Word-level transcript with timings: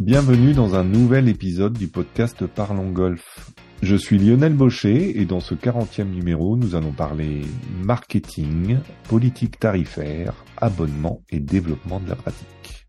Bienvenue 0.00 0.54
dans 0.54 0.76
un 0.76 0.82
nouvel 0.82 1.28
épisode 1.28 1.74
du 1.74 1.86
podcast 1.86 2.46
Parlons 2.46 2.90
Golf. 2.90 3.50
Je 3.82 3.94
suis 3.96 4.16
Lionel 4.16 4.54
Baucher 4.54 5.20
et 5.20 5.26
dans 5.26 5.40
ce 5.40 5.54
40e 5.54 6.08
numéro, 6.08 6.56
nous 6.56 6.74
allons 6.74 6.92
parler 6.92 7.42
marketing, 7.82 8.78
politique 9.10 9.58
tarifaire, 9.58 10.32
abonnement 10.56 11.20
et 11.28 11.38
développement 11.38 12.00
de 12.00 12.08
la 12.08 12.16
pratique. 12.16 12.86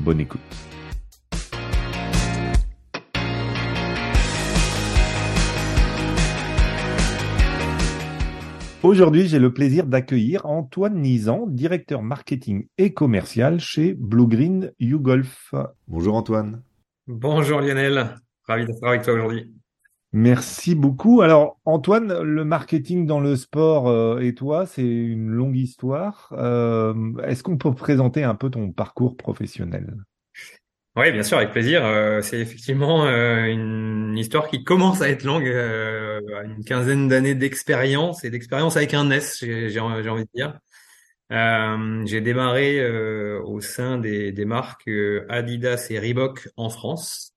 Bonne 0.00 0.20
écoute. 0.20 0.69
Aujourd'hui, 8.82 9.28
j'ai 9.28 9.38
le 9.38 9.52
plaisir 9.52 9.84
d'accueillir 9.84 10.46
Antoine 10.46 11.02
Nizan, 11.02 11.46
directeur 11.46 12.00
marketing 12.00 12.66
et 12.78 12.94
commercial 12.94 13.60
chez 13.60 13.92
Blue 13.92 14.26
Green 14.26 14.72
YouGolf. 14.80 15.54
Bonjour 15.86 16.14
Antoine. 16.14 16.62
Bonjour 17.06 17.60
Lionel, 17.60 18.16
ravi 18.44 18.64
d'être 18.64 18.82
avec 18.82 19.02
toi 19.02 19.12
aujourd'hui. 19.12 19.52
Merci 20.14 20.74
beaucoup. 20.74 21.20
Alors 21.20 21.60
Antoine, 21.66 22.22
le 22.22 22.42
marketing 22.46 23.04
dans 23.04 23.20
le 23.20 23.36
sport 23.36 23.86
euh, 23.86 24.18
et 24.20 24.34
toi, 24.34 24.64
c'est 24.64 24.82
une 24.82 25.28
longue 25.28 25.58
histoire. 25.58 26.32
Euh, 26.38 26.94
Est-ce 27.24 27.42
qu'on 27.42 27.58
peut 27.58 27.74
présenter 27.74 28.24
un 28.24 28.34
peu 28.34 28.48
ton 28.48 28.72
parcours 28.72 29.14
professionnel? 29.14 29.94
Oui, 31.00 31.12
bien 31.12 31.22
sûr, 31.22 31.38
avec 31.38 31.50
plaisir. 31.52 31.84
Euh, 31.84 32.20
c'est 32.20 32.38
effectivement 32.38 33.06
euh, 33.06 33.46
une 33.46 34.18
histoire 34.18 34.48
qui 34.48 34.64
commence 34.64 35.00
à 35.00 35.08
être 35.08 35.24
longue, 35.24 35.46
euh, 35.46 36.20
une 36.44 36.62
quinzaine 36.64 37.08
d'années 37.08 37.34
d'expérience 37.34 38.22
et 38.24 38.30
d'expérience 38.30 38.76
avec 38.76 38.92
un 38.92 39.10
S, 39.10 39.38
j'ai 39.40 39.80
envie 39.80 40.24
de 40.24 40.28
dire. 40.34 40.58
j'ai 42.06 42.20
démarré 42.20 42.86
au 43.40 43.60
sein 43.60 43.98
des, 43.98 44.32
des 44.32 44.44
marques 44.44 44.90
Adidas 45.28 45.86
et 45.90 45.98
Reebok 45.98 46.48
en 46.56 46.68
France 46.68 47.34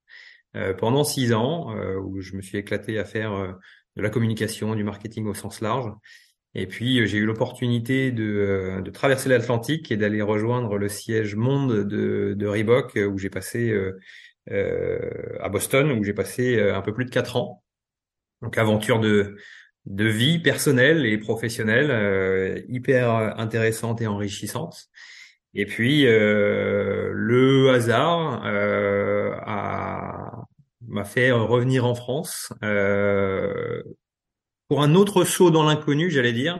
pendant 0.77 1.03
six 1.03 1.33
ans, 1.33 1.73
où 2.03 2.19
je 2.21 2.35
me 2.35 2.41
suis 2.41 2.57
éclaté 2.57 2.99
à 2.99 3.05
faire 3.05 3.31
de 3.95 4.01
la 4.01 4.09
communication, 4.09 4.75
du 4.75 4.83
marketing 4.83 5.27
au 5.27 5.33
sens 5.33 5.61
large. 5.61 5.89
Et 6.55 6.67
puis 6.67 6.99
euh, 6.99 7.05
j'ai 7.05 7.17
eu 7.17 7.25
l'opportunité 7.25 8.11
de, 8.11 8.23
euh, 8.23 8.81
de, 8.81 8.91
traverser 8.91 9.29
l'Atlantique 9.29 9.91
et 9.91 9.97
d'aller 9.97 10.21
rejoindre 10.21 10.77
le 10.77 10.87
siège 10.87 11.35
monde 11.35 11.87
de, 11.87 12.33
de 12.37 12.47
Reebok, 12.47 12.97
euh, 12.97 13.05
où 13.07 13.17
j'ai 13.17 13.29
passé 13.29 13.71
euh, 14.51 15.37
à 15.41 15.49
Boston, 15.49 15.91
où 15.91 16.03
j'ai 16.03 16.13
passé 16.13 16.61
un 16.61 16.81
peu 16.81 16.93
plus 16.93 17.05
de 17.05 17.09
quatre 17.09 17.37
ans. 17.37 17.63
Donc 18.41 18.57
aventure 18.57 18.99
de, 18.99 19.37
de 19.85 20.05
vie 20.05 20.39
personnelle 20.39 21.05
et 21.05 21.17
professionnelle, 21.17 21.91
euh, 21.91 22.61
hyper 22.67 23.39
intéressante 23.39 24.01
et 24.01 24.07
enrichissante. 24.07 24.87
Et 25.53 25.65
puis 25.65 26.05
euh, 26.07 27.11
le 27.13 27.69
hasard 27.69 28.41
m'a 30.87 31.05
fait 31.05 31.31
revenir 31.31 31.85
en 31.85 31.95
France 31.95 32.51
pour 34.73 34.81
un 34.81 34.95
autre 34.95 35.23
saut 35.23 35.51
dans 35.51 35.61
l'inconnu, 35.61 36.09
j'allais 36.09 36.33
dire. 36.33 36.59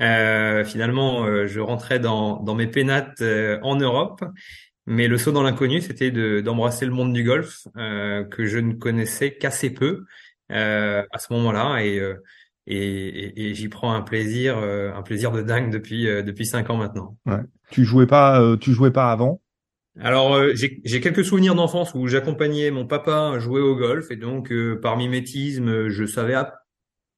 Euh, 0.00 0.64
finalement, 0.64 1.24
euh, 1.24 1.48
je 1.48 1.58
rentrais 1.58 1.98
dans, 1.98 2.40
dans 2.40 2.54
mes 2.54 2.68
pénates 2.68 3.20
euh, 3.20 3.58
en 3.62 3.74
Europe, 3.74 4.24
mais 4.86 5.08
le 5.08 5.18
saut 5.18 5.32
dans 5.32 5.42
l'inconnu, 5.42 5.80
c'était 5.80 6.12
d'embrasser 6.40 6.86
le 6.86 6.92
monde 6.92 7.12
du 7.12 7.24
golf 7.24 7.66
que 7.74 8.46
je 8.46 8.58
ne 8.58 8.74
connaissais 8.74 9.34
qu'assez 9.34 9.70
peu 9.70 10.04
à 10.50 11.18
ce 11.18 11.32
moment-là, 11.32 11.84
et, 11.84 12.00
et, 12.68 13.48
et, 13.48 13.54
j'y 13.54 13.68
prends 13.68 13.92
un 13.92 14.02
plaisir, 14.02 14.56
un 14.56 15.02
plaisir 15.02 15.32
de 15.32 15.42
dingue 15.42 15.72
depuis 15.72 16.04
depuis 16.04 16.46
cinq 16.46 16.70
ans 16.70 16.76
maintenant. 16.76 17.16
Ouais. 17.26 17.42
Tu 17.70 17.84
jouais 17.84 18.06
pas, 18.06 18.56
tu 18.60 18.72
jouais 18.72 18.92
pas 18.92 19.10
avant? 19.10 19.40
Alors 19.98 20.40
j'ai 20.54 21.00
quelques 21.00 21.24
souvenirs 21.24 21.56
d'enfance 21.56 21.92
où 21.94 22.06
j'accompagnais 22.06 22.70
mon 22.70 22.86
papa 22.86 23.36
jouer 23.40 23.60
au 23.60 23.74
golf 23.74 24.12
et 24.12 24.16
donc 24.16 24.52
par 24.80 24.96
mimétisme 24.96 25.88
je 25.88 26.06
savais 26.06 26.34
à 26.34 26.61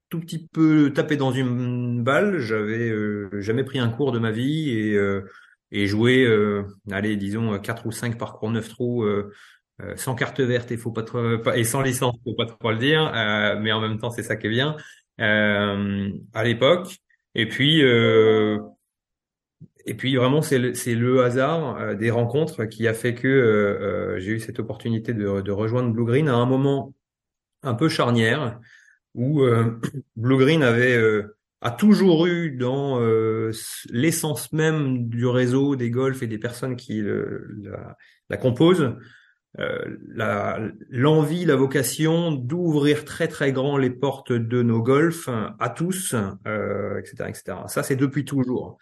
tout 0.08 0.20
petit 0.20 0.46
peu 0.46 0.92
tapé 0.92 1.16
dans 1.16 1.32
une 1.32 2.02
balle. 2.02 2.38
J'avais 2.38 2.90
euh, 2.90 3.40
jamais 3.40 3.64
pris 3.64 3.78
un 3.78 3.88
cours 3.88 4.12
de 4.12 4.18
ma 4.18 4.30
vie 4.30 4.70
et, 4.70 4.94
euh, 4.94 5.22
et 5.70 5.86
joué, 5.86 6.24
euh, 6.24 6.64
allez, 6.90 7.16
disons 7.16 7.58
quatre 7.58 7.86
ou 7.86 7.92
cinq 7.92 8.18
parcours 8.18 8.50
neuf 8.50 8.68
trous. 8.68 9.04
sans 9.96 10.14
carte 10.14 10.40
verte 10.40 10.70
et 10.70 10.76
faut 10.76 10.92
pas 10.92 11.02
trop, 11.02 11.20
et 11.54 11.64
sans 11.64 11.82
licence 11.82 12.16
faut 12.24 12.34
pas 12.34 12.46
trop 12.46 12.70
le 12.70 12.78
dire 12.78 13.10
mais 13.60 13.72
en 13.72 13.80
même 13.80 13.98
temps 13.98 14.10
c'est 14.10 14.22
ça 14.22 14.36
qui 14.36 14.46
est 14.46 14.50
bien 14.50 14.76
à 15.18 16.44
l'époque 16.44 16.96
et 17.34 17.48
puis 17.48 17.80
et 17.80 18.56
puis 19.96 20.14
vraiment 20.14 20.42
c'est 20.42 20.58
le, 20.58 20.94
le 20.94 21.24
hasard 21.24 21.96
des 21.96 22.12
rencontres 22.12 22.66
qui 22.66 22.86
a 22.86 22.94
fait 22.94 23.14
que 23.14 24.16
j'ai 24.20 24.32
eu 24.32 24.38
cette 24.38 24.60
opportunité 24.60 25.12
de 25.12 25.50
rejoindre 25.50 25.92
Blue 25.92 26.04
Green 26.04 26.28
à 26.28 26.34
un 26.34 26.46
moment 26.46 26.94
un 27.64 27.74
peu 27.74 27.88
charnière 27.88 28.60
où 29.14 29.42
euh, 29.42 29.80
Blue 30.16 30.38
Green 30.38 30.62
avait 30.62 30.96
euh, 30.96 31.36
a 31.60 31.70
toujours 31.70 32.26
eu 32.26 32.50
dans 32.50 33.00
euh, 33.00 33.52
l'essence 33.90 34.52
même 34.52 35.08
du 35.08 35.26
réseau 35.26 35.76
des 35.76 35.90
golfs 35.90 36.22
et 36.22 36.26
des 36.26 36.38
personnes 36.38 36.76
qui 36.76 37.00
la, 37.02 37.96
la, 38.28 38.36
composent 38.36 38.94
l'envie, 40.90 41.44
la, 41.46 41.56
vocation 41.56 42.32
d'ouvrir 42.32 43.04
très 43.04 43.28
très 43.28 43.52
grand 43.52 43.78
les 43.78 43.90
portes 43.90 44.32
de 44.32 44.62
nos 44.62 44.82
golfs 44.82 45.30
à 45.58 45.70
tous, 45.70 46.14
etc., 46.98 47.24
etc. 47.28 47.58
Ça 47.68 47.82
c'est 47.82 47.96
depuis 47.96 48.26
toujours. 48.26 48.78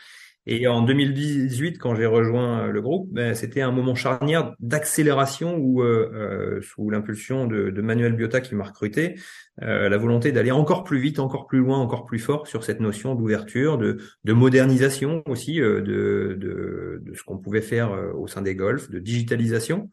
Et 0.47 0.67
en 0.67 0.83
2018, 0.83 1.79
quand 1.79 1.95
j'ai 1.95 2.07
rejoint 2.07 2.67
le 2.67 2.83
groupe, 2.83 3.09
ben, 3.13 3.33
c'était 3.35 3.61
un 3.61 3.71
moment 3.71 3.95
charnière 3.95 4.55
d'accélération 4.59 5.57
où, 5.57 5.83
euh, 5.83 6.11
euh 6.13 6.61
sous 6.63 6.91
l'impulsion 6.91 7.47
de, 7.47 7.71
de, 7.71 7.83
Manuel 7.83 8.15
Biota 8.15 8.41
qui 8.41 8.57
m'a 8.57 8.65
recruté, 8.65 9.15
euh, 9.63 9.89
la 9.89 9.97
volonté 9.99 10.33
d'aller 10.33 10.51
encore 10.51 10.83
plus 10.83 10.99
vite, 10.99 11.21
encore 11.21 11.47
plus 11.47 11.59
loin, 11.59 11.79
encore 11.79 12.07
plus 12.07 12.19
fort 12.19 12.49
sur 12.49 12.65
cette 12.65 12.81
notion 12.81 13.15
d'ouverture, 13.15 13.79
de, 13.79 13.99
de, 14.25 14.33
modernisation 14.33 15.23
aussi 15.27 15.61
euh, 15.61 15.81
de, 15.81 16.37
de, 16.39 17.01
de, 17.03 17.15
ce 17.15 17.23
qu'on 17.23 17.39
pouvait 17.39 17.61
faire 17.61 17.93
euh, 17.93 18.13
au 18.13 18.27
sein 18.27 18.43
des 18.43 18.57
golfs, 18.57 18.91
de 18.91 18.99
digitalisation. 18.99 19.91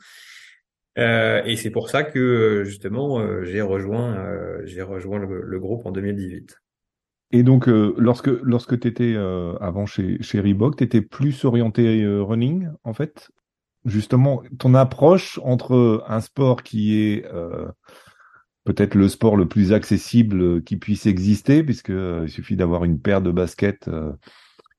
et 0.97 1.55
c'est 1.57 1.71
pour 1.71 1.89
ça 1.89 2.03
que 2.03 2.63
justement 2.65 3.43
j'ai 3.43 3.61
rejoint, 3.61 4.17
j'ai 4.65 4.81
rejoint 4.81 5.19
le, 5.19 5.41
le 5.41 5.59
groupe 5.59 5.85
en 5.85 5.91
2018. 5.91 6.57
Et 7.31 7.43
donc, 7.43 7.67
euh, 7.67 7.93
lorsque, 7.97 8.27
lorsque 8.27 8.79
tu 8.79 8.87
étais 8.87 9.13
euh, 9.15 9.55
avant 9.59 9.85
chez, 9.85 10.21
chez 10.21 10.39
Reebok, 10.39 10.77
tu 10.77 10.83
étais 10.83 11.01
plus 11.01 11.45
orienté 11.45 12.03
euh, 12.03 12.23
running, 12.23 12.69
en 12.83 12.93
fait? 12.93 13.29
Justement, 13.85 14.41
ton 14.57 14.73
approche 14.73 15.39
entre 15.43 16.03
un 16.07 16.19
sport 16.21 16.63
qui 16.63 16.99
est 16.99 17.25
peut-être 18.65 18.93
le 18.93 19.07
sport 19.07 19.37
le 19.37 19.47
plus 19.47 19.71
accessible 19.71 20.61
qui 20.63 20.75
puisse 20.75 21.05
exister, 21.05 21.63
puisque 21.63 21.93
il 21.93 22.27
suffit 22.27 22.57
d'avoir 22.57 22.83
une 22.83 22.99
paire 22.99 23.21
de 23.21 23.31
baskets 23.31 23.89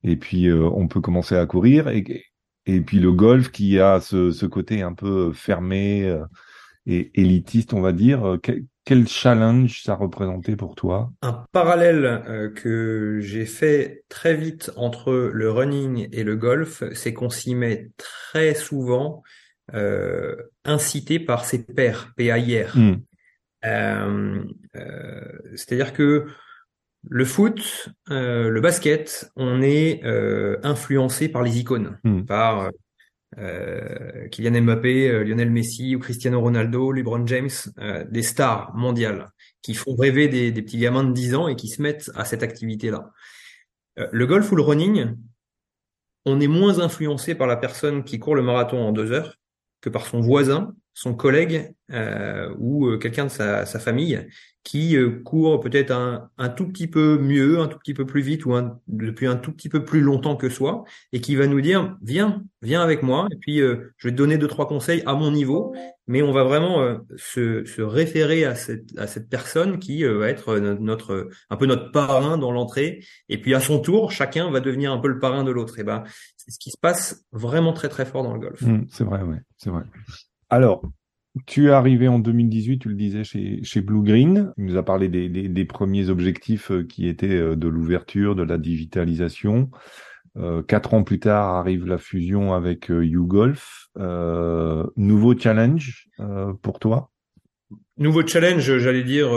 et 0.04 0.16
puis 0.16 0.52
on 0.52 0.86
peut 0.86 1.00
commencer 1.00 1.34
à 1.34 1.46
courir, 1.46 1.88
et, 1.88 2.26
et 2.66 2.82
puis 2.82 3.00
le 3.00 3.10
golf 3.10 3.50
qui 3.50 3.80
a 3.80 4.00
ce, 4.00 4.44
côté 4.44 4.82
un 4.82 4.92
peu 4.92 5.32
fermé 5.32 6.20
et 6.84 7.10
élitiste, 7.18 7.72
on 7.72 7.80
va 7.80 7.92
dire. 7.92 8.36
Challenge 9.06 9.82
ça 9.82 9.94
représentait 9.94 10.56
pour 10.56 10.74
toi? 10.74 11.10
Un 11.22 11.44
parallèle 11.52 12.04
euh, 12.04 12.50
que 12.50 13.18
j'ai 13.20 13.46
fait 13.46 14.04
très 14.08 14.34
vite 14.34 14.70
entre 14.76 15.30
le 15.32 15.50
running 15.50 16.08
et 16.12 16.24
le 16.24 16.36
golf, 16.36 16.82
c'est 16.94 17.12
qu'on 17.12 17.30
s'y 17.30 17.54
met 17.54 17.90
très 17.96 18.54
souvent 18.54 19.22
euh, 19.74 20.36
incité 20.64 21.18
par 21.18 21.44
ses 21.44 21.64
pairs, 21.64 22.12
PAIR. 22.16 22.76
Hmm. 22.76 22.96
Euh, 23.64 24.42
C'est-à-dire 25.54 25.92
que 25.92 26.26
le 27.08 27.24
foot, 27.24 27.88
le 28.08 28.60
basket, 28.60 29.30
on 29.36 29.62
est 29.62 30.02
influencé 30.62 31.28
par 31.28 31.42
les 31.42 31.58
icônes, 31.58 31.98
hmm. 32.04 32.24
par 32.24 32.70
euh, 33.38 34.28
Kylian 34.28 34.62
Mbappé, 34.62 35.08
euh, 35.08 35.24
Lionel 35.24 35.50
Messi 35.50 35.94
ou 35.94 36.00
Cristiano 36.00 36.40
Ronaldo, 36.40 36.92
LeBron 36.92 37.26
James, 37.26 37.50
euh, 37.78 38.04
des 38.10 38.22
stars 38.22 38.74
mondiales 38.74 39.30
qui 39.62 39.74
font 39.74 39.94
rêver 39.94 40.28
des, 40.28 40.52
des, 40.52 40.62
petits 40.62 40.78
gamins 40.78 41.04
de 41.04 41.12
10 41.12 41.34
ans 41.34 41.48
et 41.48 41.56
qui 41.56 41.68
se 41.68 41.80
mettent 41.80 42.10
à 42.14 42.24
cette 42.24 42.42
activité-là. 42.42 43.10
Euh, 43.98 44.08
le 44.10 44.26
golf 44.26 44.50
ou 44.50 44.56
le 44.56 44.62
running, 44.62 45.16
on 46.24 46.40
est 46.40 46.48
moins 46.48 46.80
influencé 46.80 47.34
par 47.34 47.46
la 47.46 47.56
personne 47.56 48.04
qui 48.04 48.18
court 48.18 48.34
le 48.34 48.42
marathon 48.42 48.78
en 48.78 48.92
deux 48.92 49.12
heures 49.12 49.36
que 49.80 49.88
par 49.88 50.06
son 50.06 50.20
voisin, 50.20 50.74
son 50.94 51.14
collègue 51.14 51.74
euh, 51.92 52.54
ou 52.58 52.86
euh, 52.86 52.98
quelqu'un 52.98 53.24
de 53.24 53.30
sa, 53.30 53.66
sa, 53.66 53.78
famille 53.78 54.26
qui 54.62 54.96
euh, 54.96 55.22
court 55.24 55.60
peut-être 55.60 55.90
un, 55.90 56.30
un, 56.36 56.48
tout 56.50 56.66
petit 56.66 56.86
peu 56.86 57.18
mieux, 57.18 57.60
un 57.60 57.66
tout 57.66 57.78
petit 57.78 57.94
peu 57.94 58.04
plus 58.04 58.20
vite 58.20 58.44
ou 58.44 58.54
un, 58.54 58.78
depuis 58.88 59.26
un 59.26 59.36
tout 59.36 59.52
petit 59.52 59.70
peu 59.70 59.84
plus 59.84 60.00
longtemps 60.00 60.36
que 60.36 60.50
soi 60.50 60.84
et 61.12 61.20
qui 61.20 61.34
va 61.34 61.46
nous 61.46 61.60
dire 61.60 61.96
viens, 62.02 62.44
viens 62.60 62.82
avec 62.82 63.02
moi 63.02 63.26
et 63.32 63.36
puis 63.36 63.60
euh, 63.60 63.92
je 63.96 64.08
vais 64.08 64.12
te 64.12 64.18
donner 64.18 64.36
deux 64.36 64.48
trois 64.48 64.68
conseils 64.68 65.02
à 65.06 65.14
mon 65.14 65.30
niveau, 65.30 65.74
mais 66.06 66.20
on 66.20 66.32
va 66.32 66.44
vraiment 66.44 66.80
euh, 66.82 66.98
se, 67.16 67.64
se, 67.64 67.80
référer 67.80 68.44
à 68.44 68.54
cette, 68.54 68.96
à 68.98 69.06
cette 69.06 69.30
personne 69.30 69.78
qui 69.78 70.04
va 70.04 70.28
être 70.28 70.58
notre 70.58 71.30
un 71.48 71.56
peu 71.56 71.66
notre 71.66 71.90
parrain 71.90 72.36
dans 72.36 72.52
l'entrée 72.52 73.02
et 73.30 73.40
puis 73.40 73.54
à 73.54 73.60
son 73.60 73.80
tour 73.80 74.12
chacun 74.12 74.50
va 74.50 74.60
devenir 74.60 74.92
un 74.92 74.98
peu 74.98 75.08
le 75.08 75.18
parrain 75.18 75.42
de 75.42 75.50
l'autre. 75.50 75.78
Et 75.78 75.84
ben 75.84 76.04
c'est 76.36 76.50
ce 76.50 76.58
qui 76.58 76.70
se 76.70 76.78
passe 76.78 77.24
vraiment 77.32 77.72
très 77.72 77.88
très 77.88 78.04
fort 78.04 78.22
dans 78.22 78.34
le 78.34 78.40
golf. 78.40 78.60
Mmh, 78.60 78.86
c'est 78.90 79.04
vrai, 79.04 79.22
ouais, 79.22 79.40
c'est 79.56 79.70
vrai. 79.70 79.84
Alors, 80.50 80.82
tu 81.46 81.68
es 81.68 81.70
arrivé 81.70 82.08
en 82.08 82.18
2018, 82.18 82.80
tu 82.80 82.88
le 82.88 82.96
disais, 82.96 83.22
chez, 83.22 83.62
chez 83.62 83.80
Blue 83.80 84.02
Green. 84.02 84.52
Tu 84.56 84.64
nous 84.64 84.76
as 84.76 84.82
parlé 84.82 85.08
des, 85.08 85.28
des, 85.28 85.64
premiers 85.64 86.08
objectifs 86.08 86.72
euh, 86.72 86.82
qui 86.82 87.06
étaient 87.06 87.36
euh, 87.36 87.54
de 87.54 87.68
l'ouverture, 87.68 88.34
de 88.34 88.42
la 88.42 88.58
digitalisation. 88.58 89.70
Euh, 90.36 90.62
quatre 90.62 90.94
ans 90.94 91.04
plus 91.04 91.20
tard 91.20 91.54
arrive 91.54 91.86
la 91.86 91.98
fusion 91.98 92.52
avec 92.52 92.88
YouGolf. 92.88 93.88
Euh, 93.98 94.84
nouveau 94.96 95.38
challenge 95.38 96.08
pour 96.62 96.78
toi? 96.80 97.10
Nouveau 97.96 98.26
challenge, 98.26 98.78
j'allais 98.78 99.04
dire, 99.04 99.30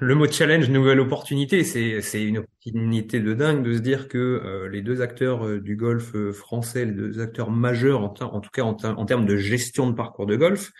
le 0.00 0.14
mot 0.14 0.26
challenge, 0.30 0.68
nouvelle 0.70 1.00
opportunité, 1.00 1.64
c'est 1.64 2.22
une 2.22 2.38
opportunité 2.38 3.20
de 3.20 3.34
dingue 3.34 3.62
de 3.62 3.74
se 3.74 3.80
dire 3.80 4.08
que 4.08 4.18
euh, 4.18 4.68
les 4.68 4.82
deux 4.82 5.00
acteurs 5.00 5.46
euh, 5.46 5.60
du 5.60 5.76
golf 5.76 6.14
euh, 6.14 6.32
français, 6.32 6.84
les 6.84 6.92
deux 6.92 7.20
acteurs 7.20 7.50
majeurs 7.50 8.00
en, 8.00 8.14
en 8.20 8.40
tout 8.40 8.50
cas 8.50 8.62
en, 8.62 8.74
termes 8.74 9.26
de 9.26 9.36
gestion 9.36 9.88
de 9.88 9.94
parcours 9.94 10.26
de 10.26 10.36
golf, 10.36 10.72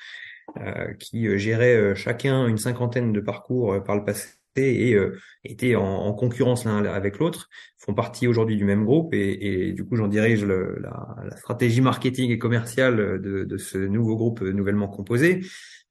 qui 0.98 1.38
géraient 1.38 1.94
chacun 1.94 2.46
une 2.46 2.58
cinquantaine 2.58 3.12
de 3.12 3.20
parcours 3.20 3.82
par 3.84 3.96
le 3.96 4.04
passé 4.04 4.28
et 4.56 4.98
étaient 5.44 5.76
en, 5.76 6.12
concurrence 6.12 6.66
l'un 6.66 6.84
avec 6.84 7.18
l'autre, 7.18 7.48
font 7.78 7.94
partie 7.94 8.26
aujourd'hui 8.26 8.56
du 8.56 8.64
même 8.64 8.84
groupe 8.84 9.14
et, 9.14 9.68
et 9.68 9.72
du 9.72 9.84
coup 9.86 9.96
j'en 9.96 10.08
dirige 10.08 10.44
le, 10.44 10.78
la, 10.80 11.16
la, 11.24 11.36
stratégie 11.38 11.80
marketing 11.80 12.30
et 12.32 12.38
commerciale 12.38 12.96
de, 13.22 13.44
de 13.44 13.56
ce 13.56 13.78
nouveau 13.78 14.16
groupe 14.16 14.42
nouvellement 14.42 14.88
composé 14.88 15.40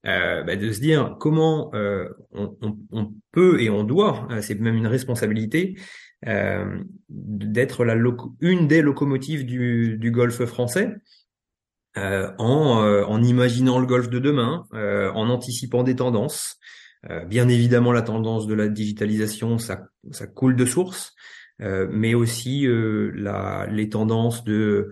euh, 0.07 0.43
bah, 0.43 0.55
de 0.55 0.71
se 0.71 0.79
dire 0.79 1.15
comment 1.19 1.71
euh, 1.75 2.09
on, 2.31 2.57
on, 2.61 2.77
on, 2.91 3.13
peut 3.31 3.61
et 3.61 3.69
on 3.69 3.83
doit, 3.83 4.27
euh, 4.31 4.41
c'est 4.41 4.59
même 4.59 4.75
une 4.75 4.87
responsabilité, 4.87 5.77
euh, 6.27 6.79
d'être 7.09 7.85
la 7.85 7.95
une 8.39 8.67
des 8.67 8.81
locomotives 8.81 9.45
du, 9.45 9.97
du 9.97 10.11
golf 10.11 10.43
français. 10.45 10.95
Euh, 11.97 12.31
en, 12.37 12.81
euh, 12.83 13.03
en 13.03 13.21
imaginant 13.21 13.77
le 13.77 13.85
golf 13.85 14.09
de 14.09 14.17
demain, 14.17 14.65
en 14.71 15.29
anticipant 15.29 15.83
des 15.83 15.97
tendances. 15.97 16.57
bien 17.27 17.49
évidemment, 17.49 17.91
la 17.91 18.01
tendance 18.01 18.47
de 18.47 18.53
la 18.53 18.69
digitalisation, 18.69 19.57
ça, 19.57 19.87
ça 20.11 20.25
coule 20.25 20.55
de 20.55 20.65
source, 20.65 21.13
mais 21.59 22.13
aussi 22.13 22.65
la, 22.65 23.67
les 23.69 23.89
tendances 23.89 24.45
de 24.45 24.91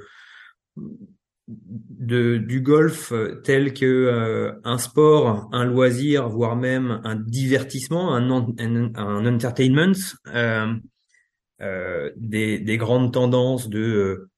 de, 1.49 2.37
du 2.37 2.61
golf 2.61 3.11
euh, 3.11 3.41
tel 3.43 3.73
que 3.73 3.85
euh, 3.85 4.53
un 4.63 4.77
sport, 4.77 5.49
un 5.51 5.65
loisir, 5.65 6.29
voire 6.29 6.55
même 6.55 7.01
un 7.03 7.15
divertissement, 7.15 8.15
un, 8.15 8.29
un, 8.59 9.25
entertainment, 9.25 9.93
euh, 10.27 10.73
euh, 11.61 12.11
des, 12.15 12.59
des, 12.59 12.77
grandes 12.77 13.13
tendances 13.13 13.69
de 13.69 14.29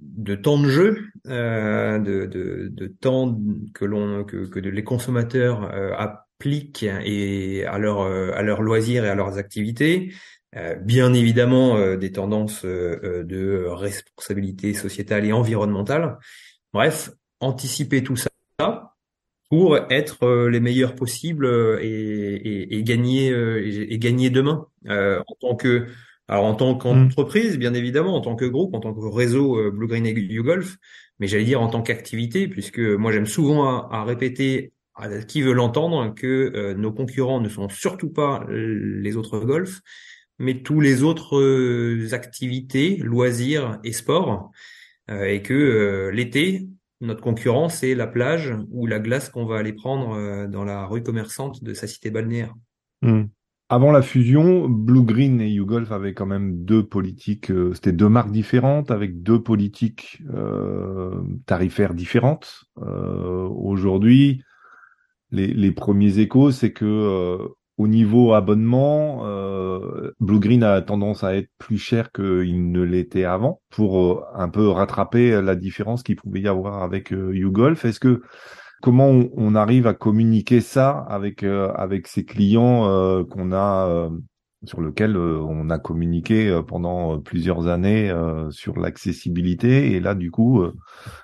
de 0.00 0.34
temps 0.34 0.58
de 0.58 0.68
jeu, 0.68 0.98
de, 1.26 2.26
de, 2.26 2.68
de, 2.72 2.86
temps 2.86 3.38
que 3.74 3.84
l'on 3.84 4.24
que, 4.24 4.46
que 4.46 4.58
les 4.58 4.82
consommateurs 4.82 5.62
appliquent 5.96 6.82
et 6.82 7.64
à 7.66 7.78
leur 7.78 8.00
à 8.00 8.42
leurs 8.42 8.62
loisirs 8.62 9.04
et 9.04 9.08
à 9.10 9.14
leurs 9.14 9.38
activités, 9.38 10.10
euh, 10.10 10.35
bien 10.80 11.12
évidemment 11.12 11.76
euh, 11.76 11.96
des 11.96 12.12
tendances 12.12 12.64
euh, 12.64 13.22
de 13.24 13.66
responsabilité 13.68 14.74
sociétale 14.74 15.24
et 15.24 15.32
environnementale. 15.32 16.18
Bref, 16.72 17.10
anticiper 17.40 18.02
tout 18.02 18.16
ça 18.16 18.28
pour 19.48 19.76
être 19.90 20.48
les 20.48 20.60
meilleurs 20.60 20.96
possibles 20.96 21.46
et, 21.80 21.86
et, 21.86 22.76
et 22.76 22.82
gagner 22.82 23.28
et, 23.28 23.98
gagner 23.98 24.28
demain 24.28 24.66
en 24.88 25.34
tant 25.40 25.54
que 25.54 25.86
alors 26.26 26.44
en 26.44 26.54
tant 26.56 26.74
qu'entreprise 26.74 27.56
bien 27.56 27.72
évidemment 27.72 28.16
en 28.16 28.20
tant 28.20 28.34
que 28.34 28.44
groupe 28.44 28.74
en 28.74 28.80
tant 28.80 28.92
que 28.92 29.06
réseau 29.06 29.70
Blue 29.70 29.86
Green 29.86 30.04
et 30.04 30.12
YouGolf 30.18 30.78
mais 31.20 31.28
j'allais 31.28 31.44
dire 31.44 31.60
en 31.60 31.68
tant 31.68 31.82
qu'activité 31.82 32.48
puisque 32.48 32.80
moi 32.80 33.12
j'aime 33.12 33.26
souvent 33.26 33.88
à, 33.88 34.02
répéter 34.02 34.72
à 34.96 35.08
qui 35.22 35.42
veut 35.42 35.52
l'entendre 35.52 36.12
que 36.16 36.72
nos 36.72 36.90
concurrents 36.90 37.40
ne 37.40 37.48
sont 37.48 37.68
surtout 37.68 38.10
pas 38.10 38.44
les 38.48 39.16
autres 39.16 39.38
golfs 39.38 39.80
mais 40.38 40.62
tous 40.62 40.80
les 40.80 41.02
autres 41.02 41.38
euh, 41.38 42.12
activités, 42.12 42.96
loisirs 42.96 43.78
et 43.84 43.92
sports, 43.92 44.50
euh, 45.10 45.24
et 45.24 45.42
que 45.42 45.54
euh, 45.54 46.10
l'été, 46.10 46.68
notre 47.00 47.22
concurrent, 47.22 47.68
c'est 47.68 47.94
la 47.94 48.06
plage 48.06 48.54
ou 48.70 48.86
la 48.86 48.98
glace 48.98 49.28
qu'on 49.28 49.46
va 49.46 49.58
aller 49.58 49.72
prendre 49.72 50.46
dans 50.46 50.64
la 50.64 50.86
rue 50.86 51.02
commerçante 51.02 51.62
de 51.62 51.74
sa 51.74 51.86
cité 51.86 52.10
balnéaire. 52.10 52.54
Hmm. 53.02 53.24
Avant 53.68 53.90
la 53.90 54.00
fusion, 54.00 54.68
Blue 54.68 55.02
Green 55.02 55.40
et 55.40 55.50
YouGolf 55.50 55.90
avaient 55.90 56.14
quand 56.14 56.26
même 56.26 56.64
deux 56.64 56.86
politiques, 56.86 57.52
c'était 57.74 57.92
deux 57.92 58.08
marques 58.08 58.30
différentes 58.30 58.92
avec 58.92 59.22
deux 59.22 59.42
politiques 59.42 60.22
euh, 60.32 61.20
tarifaires 61.46 61.92
différentes. 61.92 62.64
Euh, 62.78 63.48
Aujourd'hui, 63.48 64.44
les, 65.32 65.48
les, 65.48 65.72
premiers 65.72 66.20
échos, 66.20 66.52
c'est 66.52 66.72
que 66.72 67.40
au 67.78 67.88
niveau 67.88 68.32
abonnement, 68.32 69.26
euh, 69.26 70.12
Blue 70.18 70.40
Green 70.40 70.62
a 70.62 70.80
tendance 70.80 71.24
à 71.24 71.36
être 71.36 71.50
plus 71.58 71.76
cher 71.76 72.10
qu'il 72.10 72.72
ne 72.72 72.80
l'était 72.80 73.24
avant 73.24 73.60
pour 73.68 74.00
euh, 74.00 74.24
un 74.34 74.48
peu 74.48 74.68
rattraper 74.68 75.42
la 75.42 75.56
différence 75.56 76.02
qu'il 76.02 76.16
pouvait 76.16 76.40
y 76.40 76.48
avoir 76.48 76.82
avec 76.82 77.12
euh, 77.12 77.36
YouGolf. 77.36 77.84
Est-ce 77.84 78.00
que 78.00 78.22
comment 78.80 79.10
on, 79.10 79.54
arrive 79.54 79.86
à 79.86 79.92
communiquer 79.92 80.62
ça 80.62 81.04
avec 81.08 81.42
euh, 81.42 81.70
avec 81.74 82.06
ses 82.06 82.24
clients 82.24 83.24
qu'on 83.26 83.52
a 83.52 84.08
sur 84.64 84.80
lequel 84.80 85.16
on 85.16 85.68
a 85.70 85.78
communiqué 85.78 86.60
pendant 86.66 87.20
plusieurs 87.20 87.68
années 87.68 88.14
sur 88.50 88.78
l'accessibilité? 88.78 89.92
Et 89.92 90.00
là 90.00 90.14
du 90.14 90.30
coup 90.30 90.64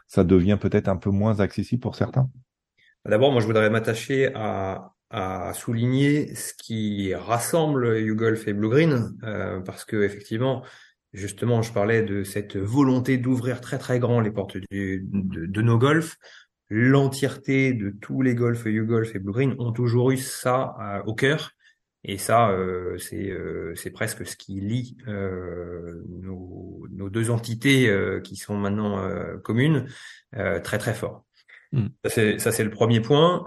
ça 0.07 0.25
devient 0.25 0.59
peut-être 0.61 0.89
un 0.89 0.97
peu 0.97 1.11
moins 1.11 1.41
accessible 1.41 1.81
pour 1.81 1.95
certains. 1.95 2.29
D'abord, 3.05 3.33
moi 3.33 3.41
je 3.41 3.47
voudrais 3.47 3.69
m'attacher 3.69 4.33
à 4.35 4.93
à 5.13 5.53
souligner 5.53 6.35
ce 6.35 6.55
qui 6.55 7.15
rassemble 7.15 7.99
YouGolf 7.99 8.49
et 8.49 8.55
Blue 8.55 8.71
Green, 8.71 9.15
euh, 9.25 9.61
parce 9.61 9.85
que 9.85 10.03
effectivement, 10.03 10.65
justement, 11.13 11.61
je 11.61 11.71
parlais 11.71 12.03
de 12.03 12.25
cette 12.25 12.57
volonté 12.57 13.19
d'ouvrir 13.19 13.61
très 13.61 13.79
très 13.79 13.99
grand 13.99 14.21
les 14.21 14.31
portes 14.31 14.57
du, 14.71 15.07
de, 15.11 15.63
nos 15.63 15.77
golfs. 15.77 16.17
L'entièreté 16.71 17.75
de 17.75 17.91
tous 17.91 18.23
les 18.23 18.35
golfs 18.35 18.65
YouGolf 18.65 19.15
et 19.15 19.19
Blue 19.19 19.33
Green 19.33 19.55
ont 19.59 19.73
toujours 19.73 20.11
eu 20.13 20.17
ça 20.17 20.75
euh, 20.81 21.03
au 21.05 21.15
cœur. 21.15 21.51
Et 22.05 22.17
ça, 22.17 22.49
euh, 22.49 22.97
c'est 22.97 23.31
euh, 23.31 23.75
c'est 23.77 23.91
presque 23.91 24.27
ce 24.27 24.37
qui 24.37 24.61
lie 24.61 24.97
nos, 25.07 26.87
nos, 26.91 27.11
deux 27.11 27.31
entités 27.31 27.95
qui 28.25 28.37
sont 28.37 28.57
maintenant 28.57 28.99
communes 29.45 29.87
très 30.33 30.79
très 30.79 30.95
fort. 30.95 31.27
Mm. 31.73 31.89
Ça 32.05 32.51
c'est 32.51 32.65
le 32.65 32.71
premier 32.71 33.01
point. 33.01 33.45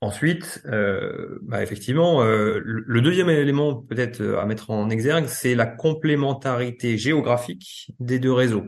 Ensuite, 0.00 0.62
euh, 0.66 1.38
bah 1.42 1.62
effectivement, 1.62 2.22
euh, 2.22 2.60
le 2.64 3.00
deuxième 3.00 3.30
élément 3.30 3.74
peut-être 3.74 4.20
euh, 4.20 4.40
à 4.40 4.46
mettre 4.46 4.70
en 4.70 4.90
exergue, 4.90 5.26
c'est 5.26 5.54
la 5.54 5.66
complémentarité 5.66 6.98
géographique 6.98 7.92
des 8.00 8.18
deux 8.18 8.32
réseaux. 8.32 8.64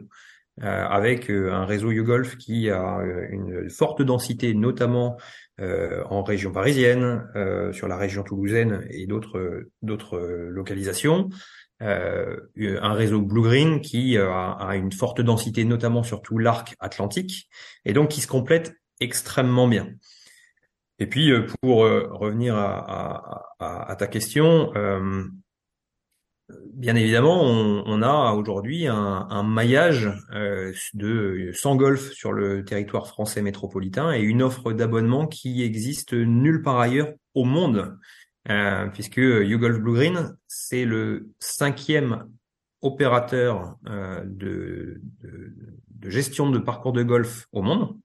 Avec 0.59 1.29
un 1.29 1.67
réseau 1.67 1.91
YouGolf 1.91 2.39
qui 2.39 2.71
a 2.71 3.03
une 3.29 3.69
forte 3.69 4.01
densité, 4.01 4.55
notamment 4.55 5.19
en 5.61 6.23
région 6.23 6.51
parisienne, 6.51 7.29
sur 7.73 7.89
la 7.89 7.99
région 7.99 8.23
toulousaine 8.23 8.87
et 8.89 9.07
d'autres 9.07 9.67
d'autres 9.83 10.19
localisations. 10.19 11.29
un 11.81 12.93
réseau 12.95 13.21
Blue 13.21 13.43
Green 13.43 13.83
qui 13.83 14.17
a, 14.17 14.53
a 14.53 14.77
une 14.77 14.93
forte 14.93 15.21
densité, 15.21 15.67
notamment 15.67 16.03
sur 16.03 16.23
tout 16.23 16.39
l'arc 16.39 16.75
atlantique, 16.81 17.51
et 17.85 17.93
donc 17.93 18.09
qui 18.09 18.23
se 18.23 18.27
complète 18.27 18.77
extrêmement 18.99 19.69
bien. 19.69 19.89
Et 20.99 21.07
puis, 21.07 21.31
euh, 21.31 21.47
pour 21.61 21.85
euh, 21.85 22.09
revenir 22.11 22.57
à, 22.57 23.51
à, 23.59 23.91
à, 23.91 23.97
ta 23.97 24.07
question, 24.07 24.73
euh, 24.77 25.25
bien 26.73 26.97
évidemment, 26.97 27.43
on, 27.43 27.83
on 27.87 28.03
a 28.03 28.33
aujourd'hui 28.33 28.87
un, 28.87 29.27
un, 29.29 29.43
maillage 29.43 30.11
euh, 30.33 30.73
de 30.95 31.51
100 31.53 31.77
golf 31.77 32.13
sur 32.13 32.33
le 32.33 32.65
territoire 32.65 33.09
français 33.09 33.43
métropolitain 33.43 34.13
et 34.13 34.21
une 34.21 34.43
offre 34.43 34.73
d'abonnement 34.73 35.27
qui 35.27 35.63
existe 35.63 36.15
nulle 36.15 36.63
part 36.63 36.79
ailleurs 36.79 37.13
au 37.35 37.45
monde, 37.45 37.99
euh, 38.49 38.87
puisque 38.89 39.17
YouGolf 39.19 39.81
Blue 39.81 39.95
Green, 39.95 40.37
c'est 40.47 40.85
le 40.85 41.29
cinquième 41.41 42.27
opérateur 42.81 43.77
de, 43.85 45.01
de, 45.23 45.55
de 45.91 46.11
gestion 46.11 46.51
de 46.51 46.59
parcours 46.59 46.93
de 46.93 47.03
golf 47.03 47.49
au 47.53 47.63
monde. 47.63 47.97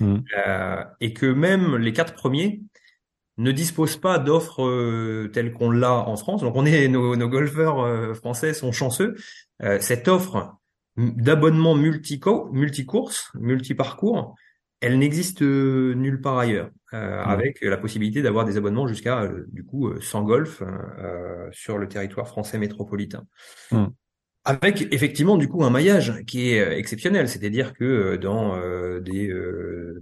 Mm. 0.00 0.16
Euh, 0.46 0.84
et 1.00 1.12
que 1.12 1.26
même 1.26 1.76
les 1.76 1.92
quatre 1.92 2.14
premiers 2.14 2.62
ne 3.36 3.52
disposent 3.52 3.96
pas 3.96 4.18
d'offres 4.18 4.64
euh, 4.64 5.30
telles 5.32 5.52
qu'on 5.52 5.70
l'a 5.70 5.92
en 5.92 6.16
France. 6.16 6.42
Donc 6.42 6.56
on 6.56 6.66
est 6.66 6.88
nos, 6.88 7.16
nos 7.16 7.28
golfeurs 7.28 7.80
euh, 7.80 8.14
français 8.14 8.52
sont 8.54 8.72
chanceux. 8.72 9.14
cette 9.80 10.08
offre 10.08 10.56
d'abonnement 10.96 11.76
multi-course, 11.76 13.30
multi-parcours, 13.34 14.34
elle 14.80 14.98
n'existe 14.98 15.42
nulle 15.42 16.20
part 16.20 16.38
ailleurs, 16.38 16.70
mm. 16.92 16.96
avec 16.96 17.60
la 17.62 17.76
possibilité 17.76 18.22
d'avoir 18.22 18.44
des 18.44 18.56
abonnements 18.56 18.88
jusqu'à 18.88 19.28
du 19.48 19.64
coup 19.64 19.92
100 20.00 20.22
golf 20.22 20.62
sur 21.52 21.78
le 21.78 21.88
territoire 21.88 22.28
français 22.28 22.58
métropolitain. 22.58 23.24
Mm. 23.70 23.86
Avec 24.48 24.88
effectivement 24.94 25.36
du 25.36 25.46
coup 25.46 25.62
un 25.62 25.68
maillage 25.68 26.24
qui 26.24 26.52
est 26.52 26.60
euh, 26.60 26.74
exceptionnel, 26.74 27.28
c'est-à-dire 27.28 27.74
que 27.74 27.84
euh, 27.84 28.16
dans 28.16 28.56
euh, 28.56 28.98
des 28.98 29.30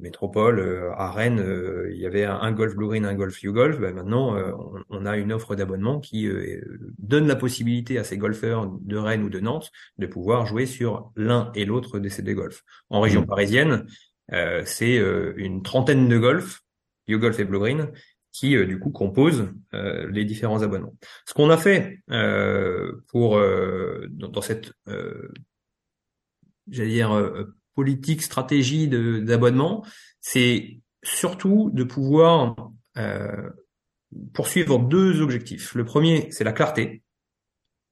métropoles, 0.01 0.93
à 0.97 1.11
Rennes, 1.11 1.45
il 1.91 1.99
y 1.99 2.07
avait 2.07 2.25
un, 2.25 2.53
Golf 2.53 2.77
Blue 2.77 2.87
Green, 2.87 3.05
un 3.05 3.15
Golf 3.15 3.43
U 3.43 3.51
Golf. 3.51 3.81
Ben 3.81 3.93
maintenant, 3.93 4.37
on, 4.89 5.05
a 5.05 5.17
une 5.17 5.33
offre 5.33 5.57
d'abonnement 5.57 5.99
qui 5.99 6.29
donne 6.99 7.27
la 7.27 7.35
possibilité 7.35 7.99
à 7.99 8.05
ces 8.05 8.17
golfeurs 8.17 8.71
de 8.81 8.97
Rennes 8.97 9.25
ou 9.25 9.29
de 9.29 9.41
Nantes 9.41 9.73
de 9.99 10.07
pouvoir 10.07 10.47
jouer 10.47 10.67
sur 10.67 11.11
l'un 11.17 11.51
et 11.55 11.65
l'autre 11.65 11.99
de 11.99 12.09
ces 12.09 12.23
deux 12.23 12.35
golfs. 12.35 12.63
En 12.89 13.01
région 13.01 13.23
mmh. 13.23 13.27
parisienne, 13.27 13.87
c'est 14.65 14.97
une 15.37 15.63
trentaine 15.63 16.09
de 16.09 16.19
golfs, 16.19 16.63
U 17.09 17.19
Golf 17.19 17.39
et 17.41 17.45
Blue 17.45 17.59
Green, 17.59 17.89
qui 18.37 18.55
euh, 18.55 18.67
du 18.67 18.79
coup 18.79 18.91
composent 18.91 19.49
euh, 19.73 20.11
les 20.11 20.25
différents 20.25 20.63
abonnements. 20.63 20.95
Ce 21.27 21.33
qu'on 21.33 21.49
a 21.49 21.57
fait 21.57 22.03
euh, 22.11 23.03
pour 23.09 23.41
dans, 24.11 24.43
cette 24.43 24.73
j'allais 26.69 26.91
dire 26.91 27.47
politique 27.75 28.23
stratégie 28.23 28.89
d'abonnement, 28.89 29.85
c'est 30.21 30.81
surtout 31.03 31.71
de 31.73 31.85
pouvoir 31.85 32.73
poursuivre 34.35 34.79
deux 34.79 35.21
objectifs. 35.21 35.75
Le 35.75 35.85
premier, 35.85 36.29
c'est 36.31 36.45
la 36.45 36.53
clarté, 36.53 37.03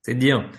c'est 0.02 0.14
de 0.14 0.20
dire 0.20 0.50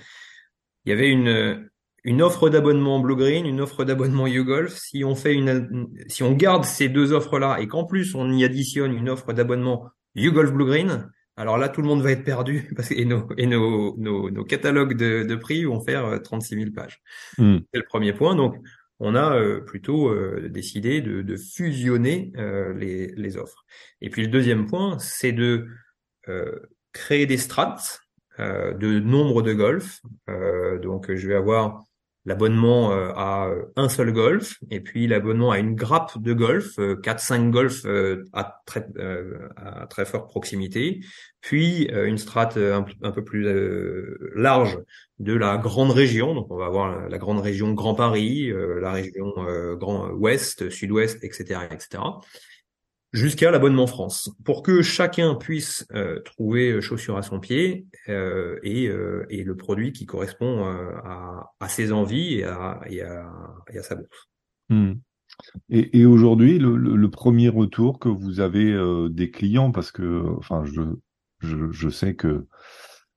il 0.86 0.90
y 0.90 0.94
avait 0.94 1.10
une 1.10 1.70
une 2.06 2.22
offre 2.22 2.50
d'abonnement 2.50 3.00
Blue 3.00 3.16
Green, 3.16 3.48
une 3.48 3.60
offre 3.60 3.84
d'abonnement 3.84 4.28
YouGolf, 4.28 4.78
si 4.78 5.04
on 5.04 5.16
fait 5.16 5.34
une, 5.34 5.90
si 6.08 6.22
on 6.22 6.34
garde 6.34 6.64
ces 6.64 6.88
deux 6.88 7.12
offres-là 7.12 7.58
et 7.60 7.68
qu'en 7.68 7.84
plus 7.84 8.14
on 8.14 8.32
y 8.32 8.46
additionne 8.46 8.94
une 8.94 9.10
offre 9.10 9.34
d'abonnement 9.34 9.90
YouGolf 10.14 10.54
Blue 10.54 10.66
Green, 10.66 11.10
alors 11.36 11.58
là 11.58 11.68
tout 11.68 11.82
le 11.82 11.88
monde 11.88 12.04
va 12.04 12.12
être 12.12 12.24
perdu 12.24 12.70
parce 12.76 12.90
que, 12.90 12.94
et 12.94 13.06
nos, 13.06 13.28
et 13.38 13.48
nos, 13.48 13.98
nos, 13.98 14.46
catalogues 14.46 14.96
de, 14.96 15.24
de, 15.24 15.36
prix 15.36 15.66
vont 15.66 15.82
faire 15.82 16.22
36 16.22 16.54
euh, 16.54 16.60
000 16.60 16.72
pages. 16.74 17.02
Hmm. 17.40 17.58
C'est 17.74 17.80
le 17.80 17.86
premier 17.86 18.14
point. 18.14 18.36
Donc 18.36 18.56
on 19.00 19.16
a 19.16 19.36
euh, 19.36 19.62
plutôt 19.62 20.08
euh, 20.10 20.48
décidé 20.48 21.02
de, 21.02 21.24
de 21.24 21.36
fusionner 21.36 22.32
les, 22.78 23.08
les 23.16 23.38
offres. 23.38 23.66
Et 24.02 24.12
puis 24.12 24.22
le 24.22 24.28
deuxième 24.28 24.68
point, 24.68 25.00
c'est 25.00 25.34
de 25.34 25.68
créer 26.94 27.26
des 27.26 27.38
strates 27.38 28.00
de 28.38 29.00
nombre 29.00 29.42
de 29.42 29.54
golf. 29.54 30.02
donc 30.82 31.14
je 31.14 31.28
vais 31.28 31.36
avoir 31.36 31.84
l'abonnement 32.26 32.92
euh, 32.92 33.12
à 33.16 33.48
euh, 33.48 33.66
un 33.76 33.88
seul 33.88 34.12
golf 34.12 34.58
et 34.72 34.80
puis 34.80 35.08
l'abonnement 35.08 35.52
à 35.52 35.60
une 35.60 35.76
grappe 35.76 36.22
de 36.22 36.34
golf, 36.34 36.78
4-5 36.78 37.48
euh, 37.48 37.50
golfs 37.50 37.86
à 38.34 38.62
très, 38.66 38.86
à 39.56 39.88
très 39.88 40.06
forte 40.06 40.30
proximité, 40.30 41.02
puis 41.42 41.88
une 41.92 42.18
strate 42.18 42.58
un, 42.58 43.12
peu 43.12 43.24
plus 43.24 43.46
large 44.36 44.80
de 45.20 45.34
la 45.34 45.58
grande 45.58 45.92
région. 45.92 46.34
Donc 46.34 46.48
on 46.50 46.58
va 46.58 46.66
avoir 46.66 47.08
la, 47.08 47.18
grande 47.18 47.40
région 47.40 47.74
Grand 47.74 47.94
Paris, 47.94 48.52
la 48.82 48.92
région 48.92 49.34
Grand 49.76 50.10
Ouest, 50.10 50.70
Sud-Ouest, 50.70 51.24
etc., 51.24 51.62
etc 51.72 52.02
jusqu'à 53.16 53.50
l'abonnement 53.50 53.88
France, 53.88 54.30
pour 54.44 54.62
que 54.62 54.82
chacun 54.82 55.36
puisse 55.36 55.88
euh, 55.94 56.20
trouver 56.22 56.72
euh, 56.72 56.82
chaussure 56.82 57.18
à 57.18 57.22
son 57.22 57.40
pied 57.40 57.88
euh, 58.10 58.60
et, 58.64 58.86
et, 59.30 59.44
le 59.44 59.56
produit 59.56 59.94
qui 59.94 60.06
correspond 60.06 60.66
à, 60.66 61.52
à, 61.60 61.70
ses 61.70 61.92
envies 61.92 62.36
et 62.36 62.44
à, 62.44 62.82
et 62.88 63.02
à, 63.02 63.32
et 63.74 63.80
à 63.80 63.84
sa 63.84 63.96
bourse. 63.96 64.30
Hmm. 64.70 64.94
Et, 65.70 66.00
et 66.00 66.06
aujourd'hui, 66.06 66.60
le, 66.60 66.76
le, 66.78 67.10
premier 67.10 67.50
retour 67.50 68.00
que 68.00 68.10
vous 68.10 68.40
avez 68.40 68.74
des 69.10 69.32
clients, 69.32 69.72
parce 69.72 69.92
que, 69.92 70.24
enfin, 70.38 70.64
je, 70.66 70.82
je, 71.40 71.72
je 71.72 71.90
sais 71.90 72.16
que 72.16 72.46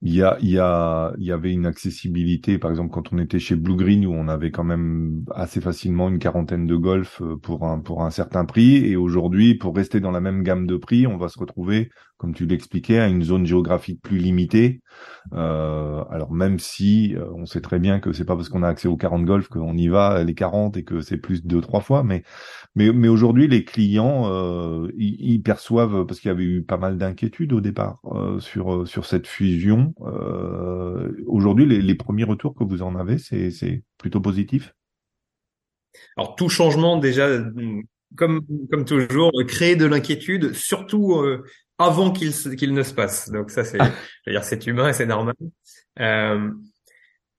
il 0.01 0.15
y, 0.15 0.23
a, 0.23 0.39
il, 0.41 1.25
y 1.25 1.33
avait 1.33 1.53
une 1.53 1.67
accessibilité, 1.67 2.59
par 2.59 2.71
exemple, 2.71 2.91
quand 2.93 3.13
on 3.13 3.19
était 3.19 3.41
chez 3.41 3.57
Blue 3.57 3.75
Green, 3.75 4.07
où 4.07 4.13
on 4.13 4.29
avait 4.29 4.53
quand 4.53 4.63
même 4.65 5.25
assez 5.35 5.61
facilement 5.61 6.09
une 6.09 6.21
quarantaine 6.21 6.67
de 6.67 6.77
golf 6.77 7.21
pour 7.43 7.67
un, 7.67 7.81
pour 7.81 8.05
un 8.05 8.11
certain 8.11 8.45
prix. 8.45 8.77
Et 8.77 8.95
aujourd'hui, 8.95 9.57
pour 9.57 9.75
rester 9.75 9.99
dans 9.99 10.13
la 10.13 10.21
même 10.21 10.45
gamme 10.45 10.67
de 10.67 10.77
prix, 10.77 11.07
on 11.09 11.17
va 11.17 11.29
se 11.29 11.39
retrouver 11.39 11.91
comme 12.19 12.35
tu 12.35 12.47
l'expliquais, 12.47 12.99
à 12.99 13.09
une 13.09 13.23
zone 13.23 13.47
géographique 13.47 14.03
plus 14.03 14.19
limitée. 14.19 14.83
Euh, 15.35 16.05
alors 16.11 16.33
même 16.33 16.59
si 16.59 17.15
euh, 17.15 17.27
on 17.35 17.45
sait 17.45 17.61
très 17.61 17.79
bien 17.79 18.01
que 18.01 18.13
c'est 18.13 18.25
pas 18.25 18.35
parce 18.35 18.49
qu'on 18.49 18.63
a 18.63 18.69
accès 18.69 18.89
aux 18.89 18.97
40 18.97 19.25
golf 19.25 19.49
qu'on 19.49 19.77
y 19.77 19.89
va 19.89 20.25
les 20.25 20.35
40 20.35 20.77
et 20.77 20.85
que 20.85 21.01
c'est 21.01 21.19
plus 21.19 21.43
de 21.43 21.49
deux 21.49 21.61
trois 21.61 21.81
fois, 21.81 22.03
mais 22.03 22.23
mais 22.75 22.93
mais 22.93 23.09
aujourd'hui 23.09 23.47
les 23.47 23.65
clients 23.65 24.25
euh, 24.27 24.89
ils, 24.97 25.43
perçoivent 25.43 26.07
parce 26.07 26.21
qu'il 26.21 26.29
y 26.29 26.33
avait 26.33 26.45
eu 26.45 26.63
pas 26.63 26.79
mal 26.79 26.99
d'inquiétudes 26.99 27.53
au 27.53 27.61
départ 27.61 28.01
sur 28.39 28.87
sur 28.89 29.07
cette 29.07 29.27
fusion. 29.27 29.95
Aujourd'hui 31.27 31.67
les, 31.67 31.95
premiers 31.95 32.25
retours 32.25 32.55
que 32.55 32.65
vous 32.65 32.83
en 32.83 32.97
avez 32.97 33.19
c'est 33.19 33.51
c'est 33.51 33.83
plutôt 33.99 34.21
positif? 34.21 34.75
Alors 36.17 36.37
tout 36.37 36.49
changement 36.49 36.97
déjà 36.97 37.29
comme, 38.17 38.41
comme 38.71 38.85
toujours, 38.87 39.33
créer 39.47 39.77
de 39.77 39.85
l'inquiétude, 39.85 40.55
surtout 40.55 41.23
avant 41.79 42.11
qu'il 42.11 42.33
qu'il 42.57 42.75
ne 42.75 42.83
se 42.83 42.93
passe. 42.93 43.31
Donc 43.31 43.51
ça, 43.51 43.65
c'est, 43.65 43.79
dire, 44.27 44.45
c'est 44.45 44.67
humain 44.67 44.89
et 44.89 44.93
c'est 44.93 45.07
normal. 45.07 45.35
Euh, 46.01 46.51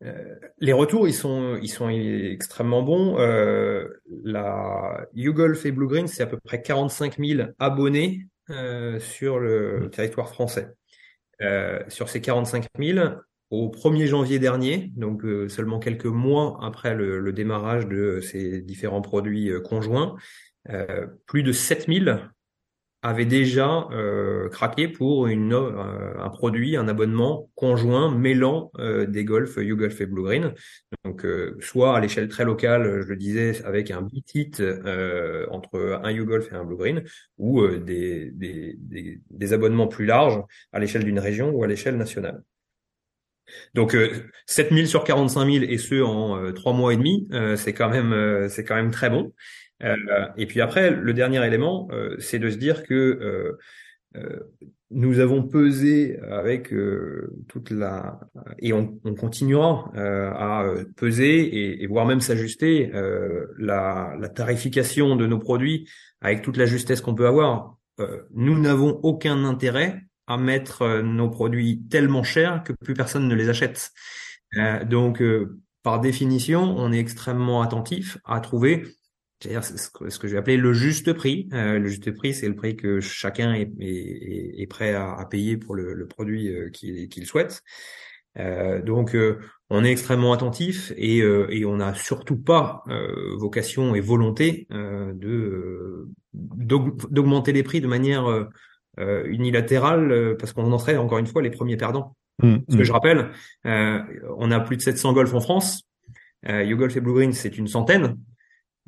euh, 0.03 0.35
les 0.59 0.73
retours, 0.73 1.07
ils 1.07 1.13
sont, 1.13 1.57
ils 1.61 1.69
sont 1.69 1.89
extrêmement 1.89 2.81
bons. 2.81 3.19
Euh, 3.19 3.87
la 4.23 5.05
YouGolf 5.13 5.65
et 5.65 5.71
Blue 5.71 5.87
Green, 5.87 6.07
c'est 6.07 6.23
à 6.23 6.27
peu 6.27 6.39
près 6.39 6.61
45 6.61 7.17
000 7.19 7.49
abonnés 7.59 8.27
euh, 8.49 8.99
sur 8.99 9.39
le 9.39 9.89
territoire 9.91 10.29
français. 10.29 10.69
Sur 11.87 12.09
ces 12.09 12.19
45 12.19 12.67
000, 12.77 12.99
au 13.49 13.69
1er 13.69 14.07
janvier 14.07 14.39
dernier, 14.39 14.91
donc 14.97 15.23
seulement 15.47 15.79
quelques 15.79 16.05
mois 16.05 16.59
après 16.61 16.95
le, 16.95 17.21
le, 17.21 17.31
démarrage 17.31 17.87
de 17.87 18.19
ces 18.19 18.59
différents 18.61 19.01
produits 19.01 19.49
conjoints, 19.63 20.17
plus 21.27 21.43
de 21.43 21.53
7000 21.53 22.29
avait 23.01 23.25
déjà 23.25 23.87
euh, 23.91 24.49
craqué 24.49 24.89
pour 24.89 25.27
une, 25.27 25.53
euh, 25.53 26.19
un 26.19 26.29
produit, 26.29 26.75
un 26.75 26.87
abonnement 26.89 27.49
conjoint 27.55 28.13
mêlant 28.13 28.71
euh, 28.77 29.05
des 29.05 29.23
golfs 29.23 29.55
YouGolf 29.55 30.01
et 30.01 30.05
Blue 30.05 30.23
Green. 30.23 30.53
Donc, 31.05 31.25
soit 31.59 31.95
à 31.95 32.01
l'échelle 32.01 32.27
très 32.27 32.43
locale, 32.43 33.01
je 33.01 33.07
le 33.07 33.15
disais, 33.15 33.63
avec 33.63 33.89
un 33.91 34.01
bit 34.01 34.59
euh, 34.59 35.45
entre 35.49 35.99
un 36.03 36.11
YouGolf 36.11 36.51
et 36.51 36.55
un 36.55 36.65
Blue 36.65 36.75
Green, 36.75 37.03
ou 37.37 37.65
des, 37.67 38.31
des, 38.31 38.75
des, 38.77 39.21
des, 39.29 39.53
abonnements 39.53 39.87
plus 39.87 40.05
larges 40.05 40.41
à 40.73 40.79
l'échelle 40.79 41.03
d'une 41.05 41.19
région 41.19 41.51
ou 41.51 41.63
à 41.63 41.67
l'échelle 41.67 41.97
nationale. 41.97 42.43
Donc 43.73 43.97
7000 44.45 44.87
sur 44.87 45.03
45 45.03 45.51
000 45.51 45.65
et 45.67 45.77
ce 45.79 46.03
en 46.03 46.53
trois 46.53 46.73
mois 46.73 46.93
et 46.93 46.97
demi, 46.97 47.27
c'est 47.55 47.73
quand 47.73 47.89
même 47.89 48.47
c'est 48.47 48.63
quand 48.63 48.75
même 48.75 48.91
très 48.91 49.09
bon. 49.09 49.33
Euh, 49.83 50.27
et 50.37 50.45
puis 50.45 50.61
après, 50.61 50.91
le 50.91 51.13
dernier 51.13 51.45
élément, 51.45 51.87
euh, 51.91 52.15
c'est 52.19 52.39
de 52.39 52.49
se 52.49 52.57
dire 52.57 52.83
que 52.83 53.57
euh, 54.15 54.39
nous 54.91 55.19
avons 55.19 55.43
pesé 55.43 56.19
avec 56.19 56.73
toute 57.47 57.69
la 57.69 58.19
et 58.57 58.73
on, 58.73 58.99
on 59.03 59.13
continuera 59.13 59.91
à 59.95 60.65
peser 60.95 61.41
et, 61.41 61.83
et, 61.83 61.87
voire 61.87 62.07
même 62.07 62.21
s'ajuster 62.21 62.91
la, 63.59 64.15
la, 64.19 64.29
tarification 64.29 65.15
de 65.15 65.27
nos 65.27 65.37
produits 65.37 65.87
avec 66.21 66.41
toute 66.41 66.57
la 66.57 66.65
justesse 66.65 67.01
qu'on 67.01 67.13
peut 67.13 67.27
avoir. 67.27 67.77
nous 68.33 68.59
n'avons 68.59 68.99
aucun 69.03 69.43
intérêt 69.43 70.01
à 70.25 70.37
mettre 70.37 71.01
nos 71.01 71.29
produits 71.29 71.83
tellement 71.87 72.23
chers 72.23 72.63
que 72.63 72.73
plus 72.73 72.95
personne 72.95 73.27
ne 73.27 73.35
les 73.35 73.47
achète. 73.47 73.91
donc, 74.87 75.21
par 75.83 75.99
définition, 75.99 76.63
on 76.63 76.91
est 76.91 76.99
extrêmement 76.99 77.61
attentif 77.61 78.17
à 78.25 78.39
trouver 78.39 78.85
c'est-à-dire 79.39 79.63
ce 79.63 79.89
que, 79.89 80.09
ce 80.09 80.19
que 80.19 80.27
je 80.27 80.33
vais 80.33 80.39
appeler 80.39 80.57
le 80.57 80.73
juste 80.73 81.13
prix. 81.13 81.47
Euh, 81.53 81.79
le 81.79 81.87
juste 81.87 82.11
prix, 82.11 82.33
c'est 82.33 82.47
le 82.47 82.55
prix 82.55 82.75
que 82.75 82.99
chacun 82.99 83.53
est, 83.53 83.71
est, 83.79 84.61
est 84.61 84.67
prêt 84.67 84.93
à, 84.93 85.13
à, 85.13 85.25
payer 85.25 85.57
pour 85.57 85.75
le, 85.75 85.93
le 85.93 86.07
produit 86.07 86.49
euh, 86.49 86.69
qu'il 86.69 87.25
souhaite. 87.25 87.63
Euh, 88.37 88.81
donc, 88.81 89.15
euh, 89.15 89.39
on 89.69 89.83
est 89.83 89.91
extrêmement 89.91 90.33
attentif 90.33 90.91
et, 90.97 91.21
euh, 91.21 91.47
et 91.49 91.65
on 91.65 91.77
n'a 91.77 91.93
surtout 91.93 92.37
pas 92.37 92.83
vocation 93.37 93.95
et 93.95 94.01
volonté 94.01 94.67
de 94.71 96.07
d'augmenter 96.33 97.53
les 97.53 97.63
prix 97.63 97.81
de 97.81 97.87
manière 97.87 98.47
unilatérale 98.97 100.35
parce 100.37 100.53
qu'on 100.53 100.71
en 100.71 100.77
serait 100.79 100.97
encore 100.97 101.17
une 101.17 101.27
fois 101.27 101.41
les 101.41 101.51
premiers 101.51 101.77
perdants. 101.77 102.15
Mmh, 102.41 102.59
parce 102.59 102.77
que 102.77 102.81
mmh. 102.81 102.85
je 102.85 102.91
rappelle, 102.91 103.31
on 103.65 104.51
a 104.51 104.59
plus 104.59 104.77
de 104.77 104.81
700 104.81 105.13
golfs 105.13 105.33
en 105.33 105.41
France. 105.41 105.83
Euh, 106.47 106.63
YouGolf 106.63 106.95
et 106.95 107.01
Blue 107.01 107.13
Green, 107.13 107.33
c'est 107.33 107.57
une 107.57 107.67
centaine 107.67 108.17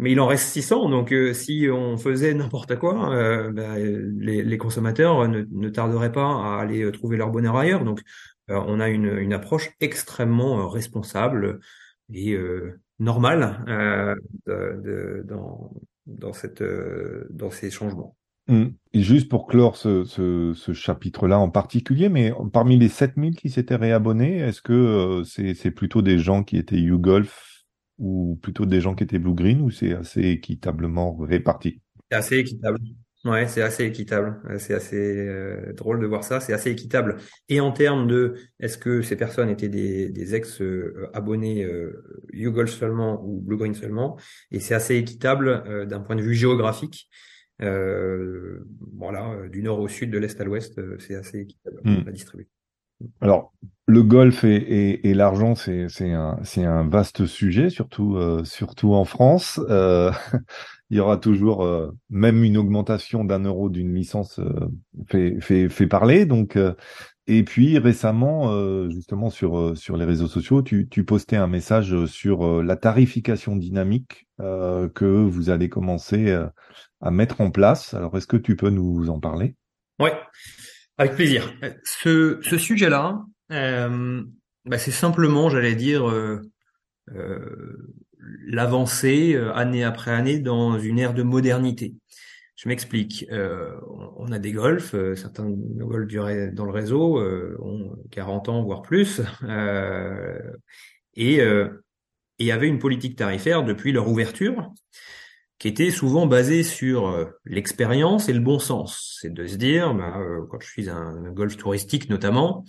mais 0.02 0.12
il 0.12 0.20
en 0.20 0.28
reste 0.28 0.48
600. 0.48 0.90
Donc, 0.90 1.14
euh, 1.14 1.34
si 1.34 1.68
on 1.72 1.96
faisait 1.96 2.34
n'importe 2.34 2.76
quoi, 2.76 3.14
euh, 3.14 3.52
bah, 3.52 3.78
les, 3.78 4.58
consommateurs 4.58 5.28
ne, 5.30 5.70
tarderaient 5.70 6.12
pas 6.12 6.26
à 6.26 6.60
aller 6.60 6.82
euh, 6.82 6.92
trouver 6.92 7.18
leur 7.18 7.30
bonheur 7.30 7.56
ailleurs. 7.56 7.86
Donc, 7.86 8.02
on 8.50 8.82
a 8.82 8.90
une, 8.90 9.32
approche 9.32 9.70
extrêmement 9.80 10.68
responsable 10.68 11.60
et 12.14 12.38
normale 13.00 13.64
dans, 15.26 16.34
ces 17.52 17.70
changements. 17.70 18.18
Mm. 18.50 18.66
Et 18.92 19.02
juste 19.04 19.30
pour 19.30 19.48
clore 19.48 19.78
ce, 19.78 20.74
chapitre-là 20.74 21.40
en 21.40 21.50
particulier, 21.50 22.10
mais 22.10 22.34
parmi 22.52 22.76
les 22.76 22.90
7000 22.90 23.38
qui 23.38 23.50
s'étaient 23.50 23.76
réabonnés, 23.76 24.40
est-ce 24.40 24.62
que 24.62 25.22
c'est 25.24 25.72
plutôt 25.72 26.02
des 26.02 26.20
gens 26.20 26.44
qui 26.44 26.58
étaient 26.58 26.80
YouGolf 26.80 27.51
ou 28.02 28.38
plutôt 28.42 28.66
des 28.66 28.82
gens 28.82 28.96
qui 28.96 29.04
étaient 29.04 29.20
Blue 29.20 29.36
Green 29.36 29.62
ou 29.62 29.70
c'est 29.70 29.94
assez 29.94 30.22
équitablement 30.24 31.16
réparti? 31.16 31.82
C'est 32.10 32.18
assez 32.18 32.38
équitable. 32.38 32.80
Ouais, 33.24 33.48
c'est 33.48 33.62
assez 33.62 33.86
équitable. 33.86 34.42
Euh, 34.50 34.58
c'est 34.58 34.74
assez 34.74 34.98
euh, 34.98 35.74
drôle 35.74 36.00
de 36.00 36.08
voir 36.08 36.24
ça. 36.24 36.40
C'est 36.40 36.54
assez 36.54 36.72
équitable. 36.72 37.18
Et 37.50 37.60
en 37.60 37.72
termes 37.72 38.08
de, 38.08 38.34
est-ce 38.60 38.80
que 38.80 39.04
ces 39.04 39.16
personnes 39.16 39.50
étaient 39.50 39.70
des, 39.70 40.10
des 40.10 40.34
ex-abonnés 40.34 41.64
euh, 41.64 42.04
YouGolf 42.34 42.72
seulement 42.72 43.24
ou 43.24 43.40
Blue 43.40 43.58
Green 43.58 43.76
seulement? 43.76 44.18
Et 44.50 44.60
c'est 44.60 44.74
assez 44.74 44.96
équitable 44.96 45.88
d'un 45.88 46.00
point 46.00 46.16
de 46.16 46.24
vue 46.24 46.34
géographique. 46.34 47.10
Euh, 47.62 48.66
voilà, 48.98 49.48
du 49.52 49.62
nord 49.62 49.80
au 49.80 49.88
sud, 49.88 50.10
de 50.10 50.18
l'est 50.18 50.42
à 50.42 50.44
l'ouest, 50.44 50.82
c'est 51.00 51.14
assez 51.14 51.42
équitable 51.42 51.82
Hmm. 51.84 52.04
la 52.06 52.12
distribution. 52.12 52.52
Alors, 53.22 53.54
le 53.88 54.04
golf 54.04 54.44
et, 54.44 54.56
et, 54.56 55.10
et 55.10 55.14
l'argent, 55.14 55.56
c'est 55.56 55.88
un, 56.14 56.38
un 56.58 56.88
vaste 56.88 57.26
sujet, 57.26 57.70
surtout, 57.70 58.16
euh, 58.16 58.44
surtout 58.44 58.94
en 58.94 59.06
France. 59.06 59.60
Euh, 59.70 60.12
il 60.90 60.98
y 60.98 61.00
aura 61.00 61.18
toujours, 61.18 61.64
euh, 61.64 61.92
même 62.10 62.44
une 62.44 62.58
augmentation 62.58 63.24
d'un 63.26 63.44
euro 63.44 63.70
d'une 63.70 63.94
licence 63.94 64.40
euh, 64.40 64.68
fait, 65.08 65.40
fait, 65.42 65.70
fait 65.70 65.88
parler. 65.88 66.26
Donc, 66.26 66.56
euh, 66.56 66.74
et 67.28 67.44
puis 67.44 67.78
récemment, 67.80 68.52
euh, 68.52 68.90
justement 68.90 69.30
sur, 69.30 69.78
sur 69.78 69.98
les 69.98 70.06
réseaux 70.06 70.28
sociaux, 70.28 70.62
tu, 70.62 70.88
tu 70.90 71.04
postais 71.04 71.38
un 71.38 71.48
message 71.48 72.06
sur 72.06 72.64
la 72.64 72.76
tarification 72.76 73.56
dynamique 73.56 74.28
que 74.40 75.06
vous 75.06 75.52
allez 75.52 75.70
commencer 75.70 76.36
à 77.00 77.12
mettre 77.12 77.40
en 77.40 77.52
place. 77.52 77.94
Alors, 77.94 78.18
est-ce 78.18 78.26
que 78.26 78.38
tu 78.38 78.56
peux 78.56 78.72
nous 78.72 79.10
en 79.10 79.20
parler? 79.20 79.56
Ouais, 80.00 80.14
avec 80.98 81.16
plaisir. 81.16 81.54
Ce, 81.84 82.40
ce 82.44 82.58
sujet-là, 82.58 83.24
euh, 83.52 84.24
bah, 84.66 84.78
c'est 84.78 84.92
simplement, 84.92 85.50
j'allais 85.50 85.76
dire, 85.76 86.10
euh, 86.10 86.42
euh, 87.16 87.78
l'avancée 88.46 89.34
euh, 89.36 89.54
année 89.54 89.84
après 89.84 90.12
année 90.12 90.40
dans 90.40 90.80
une 90.80 91.00
ère 91.00 91.14
de 91.14 91.24
modernité. 91.24 91.96
Je 92.56 92.70
m'explique. 92.70 93.26
Euh, 93.32 93.72
on 94.18 94.32
a 94.32 94.38
des 94.38 94.52
golfs, 94.52 94.94
euh, 94.94 95.16
certains 95.16 95.50
de 95.50 95.56
nos 95.56 95.88
golfs 95.88 96.14
dans 96.54 96.66
le 96.66 96.72
réseau 96.72 97.20
ont 97.60 97.96
40 98.12 98.50
ans, 98.50 98.64
voire 98.64 98.82
plus, 98.84 99.22
et 101.16 101.42
et 102.40 102.52
avait 102.52 102.68
une 102.68 102.80
politique 102.80 103.16
tarifaire 103.16 103.64
depuis 103.64 103.92
leur 103.92 104.08
ouverture 104.08 104.72
qui 105.62 105.68
était 105.68 105.92
souvent 105.92 106.26
basée 106.26 106.64
sur 106.64 107.10
euh, 107.10 107.26
l'expérience 107.46 108.30
et 108.30 108.34
le 108.34 108.40
bon 108.40 108.58
sens. 108.58 109.20
C'est 109.22 109.32
de 109.32 109.46
se 109.46 109.58
dire, 109.58 109.94
bah, 109.94 110.18
euh, 110.18 110.48
quand 110.50 110.60
je 110.60 110.68
suis 110.68 110.90
un, 110.90 111.32
golf 111.32 111.56
touristique 111.56 112.10
notamment, 112.10 112.66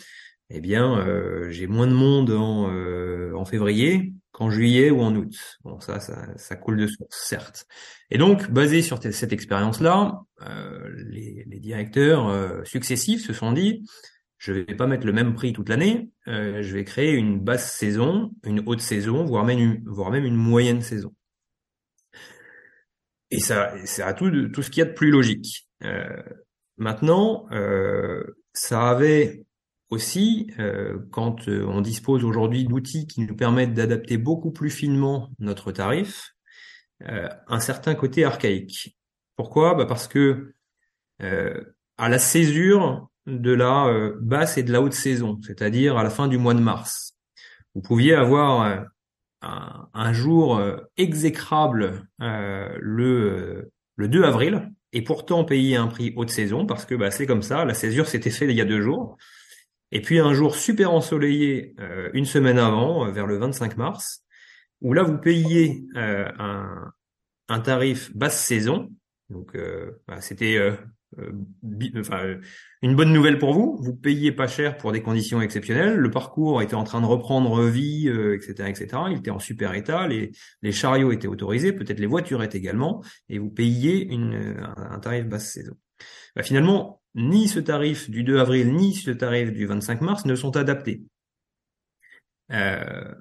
eh 0.50 0.60
bien, 0.60 0.98
euh, 0.98 1.48
j'ai 1.48 1.66
moins 1.66 1.86
de 1.86 1.94
monde 1.94 2.32
en, 2.32 2.70
euh, 2.70 3.32
en 3.34 3.46
février 3.46 4.12
qu'en 4.30 4.50
juillet 4.50 4.90
ou 4.90 5.00
en 5.00 5.16
août. 5.16 5.34
Bon, 5.64 5.80
ça, 5.80 6.00
ça, 6.00 6.36
ça 6.36 6.54
coule 6.54 6.76
de 6.76 6.86
source, 6.86 7.16
certes. 7.18 7.66
Et 8.10 8.18
donc, 8.18 8.50
basé 8.50 8.82
sur 8.82 9.02
cette 9.02 9.32
expérience-là, 9.32 10.20
euh, 10.42 10.90
les, 11.08 11.44
les 11.46 11.60
directeurs 11.60 12.28
euh, 12.28 12.62
successifs 12.64 13.24
se 13.24 13.32
sont 13.32 13.52
dit, 13.52 13.86
je 14.36 14.52
vais 14.52 14.64
pas 14.66 14.86
mettre 14.86 15.06
le 15.06 15.14
même 15.14 15.32
prix 15.32 15.54
toute 15.54 15.70
l'année, 15.70 16.10
je 16.26 16.74
vais 16.74 16.84
créer 16.84 17.12
une 17.12 17.40
basse 17.40 17.72
saison, 17.72 18.32
une 18.44 18.62
haute 18.66 18.80
saison, 18.82 19.24
voire 19.24 19.46
même 19.46 19.60
une, 19.60 19.82
voire 19.86 20.10
même 20.10 20.26
une 20.26 20.34
moyenne 20.34 20.82
saison. 20.82 21.14
Et 23.32 23.40
ça, 23.40 23.74
ça 23.86 24.06
a 24.06 24.12
tout, 24.12 24.30
tout 24.48 24.62
ce 24.62 24.70
qu'il 24.70 24.80
y 24.80 24.86
a 24.86 24.90
de 24.90 24.92
plus 24.92 25.10
logique. 25.10 25.66
Euh, 25.84 26.22
maintenant, 26.76 27.46
euh, 27.50 28.22
ça 28.52 28.90
avait 28.90 29.46
aussi, 29.88 30.52
euh, 30.58 30.98
quand 31.10 31.48
euh, 31.48 31.64
on 31.66 31.80
dispose 31.80 32.24
aujourd'hui 32.24 32.64
d'outils 32.64 33.06
qui 33.06 33.22
nous 33.22 33.34
permettent 33.34 33.72
d'adapter 33.72 34.18
beaucoup 34.18 34.50
plus 34.50 34.68
finement 34.68 35.30
notre 35.38 35.72
tarif, 35.72 36.34
euh, 37.08 37.26
un 37.48 37.58
certain 37.58 37.94
côté 37.94 38.22
archaïque. 38.24 38.98
Pourquoi? 39.36 39.74
Bah 39.74 39.86
parce 39.86 40.08
que 40.08 40.52
euh, 41.22 41.58
à 41.96 42.10
la 42.10 42.18
césure 42.18 43.08
de 43.26 43.52
la 43.52 44.10
basse 44.20 44.58
et 44.58 44.62
de 44.62 44.72
la 44.72 44.82
haute 44.82 44.92
saison, 44.92 45.40
c'est-à-dire 45.42 45.96
à 45.96 46.02
la 46.02 46.10
fin 46.10 46.28
du 46.28 46.36
mois 46.36 46.54
de 46.54 46.60
mars, 46.60 47.16
vous 47.74 47.80
pouviez 47.80 48.14
avoir 48.14 48.84
un, 49.42 50.12
jour 50.12 50.56
euh, 50.56 50.76
exécrable 50.96 52.08
euh, 52.20 52.76
le, 52.80 53.04
euh, 53.04 53.72
le 53.96 54.08
2 54.08 54.24
avril 54.24 54.70
et 54.92 55.02
pourtant 55.02 55.44
payer 55.44 55.76
un 55.76 55.88
prix 55.88 56.12
haute 56.16 56.30
saison 56.30 56.66
parce 56.66 56.84
que 56.84 56.94
bah, 56.94 57.10
c'est 57.10 57.26
comme 57.26 57.42
ça, 57.42 57.64
la 57.64 57.74
césure 57.74 58.06
s'était 58.06 58.30
faite 58.30 58.48
il 58.50 58.56
y 58.56 58.60
a 58.60 58.66
deux 58.66 58.80
jours. 58.80 59.16
Et 59.90 60.00
puis 60.00 60.20
un 60.20 60.32
jour 60.32 60.54
super 60.54 60.92
ensoleillé 60.92 61.74
une 62.14 62.24
semaine 62.24 62.58
avant, 62.58 63.10
vers 63.12 63.26
le 63.26 63.36
25 63.36 63.76
mars, 63.76 64.24
où 64.80 64.94
là 64.94 65.02
vous 65.02 65.18
payiez 65.18 65.84
euh, 65.96 66.26
un, 66.38 66.92
un 67.48 67.60
tarif 67.60 68.14
basse 68.16 68.42
saison. 68.42 68.90
Donc 69.28 69.54
bah, 70.08 70.22
c'était 70.22 70.58
enfin, 71.98 72.24
euh, 72.24 72.40
une 72.82 72.96
bonne 72.96 73.12
nouvelle 73.12 73.38
pour 73.38 73.52
vous. 73.52 73.78
Vous 73.80 73.94
payiez 73.94 74.32
pas 74.32 74.46
cher 74.46 74.76
pour 74.76 74.92
des 74.92 75.02
conditions 75.02 75.40
exceptionnelles. 75.40 75.96
Le 75.96 76.10
parcours 76.10 76.62
était 76.62 76.74
en 76.74 76.84
train 76.84 77.00
de 77.00 77.06
reprendre 77.06 77.62
vie, 77.64 78.08
euh, 78.08 78.34
etc., 78.36 78.68
etc. 78.68 79.02
Il 79.10 79.18
était 79.18 79.30
en 79.30 79.38
super 79.38 79.74
état. 79.74 80.06
Les, 80.08 80.32
les 80.62 80.72
chariots 80.72 81.12
étaient 81.12 81.28
autorisés, 81.28 81.72
peut-être 81.72 82.00
les 82.00 82.06
voiturettes 82.06 82.54
également, 82.54 83.02
et 83.28 83.38
vous 83.38 83.50
payiez 83.50 84.12
une, 84.12 84.56
un, 84.58 84.92
un 84.92 84.98
tarif 84.98 85.26
basse 85.26 85.52
saison. 85.52 85.76
Bah, 86.34 86.42
finalement, 86.42 87.02
ni 87.14 87.48
ce 87.48 87.60
tarif 87.60 88.10
du 88.10 88.22
2 88.24 88.38
avril, 88.38 88.74
ni 88.74 88.94
ce 88.94 89.10
tarif 89.10 89.52
du 89.52 89.66
25 89.66 90.00
mars 90.00 90.24
ne 90.24 90.34
sont 90.34 90.56
adaptés. 90.56 91.02
Euh, 92.50 93.14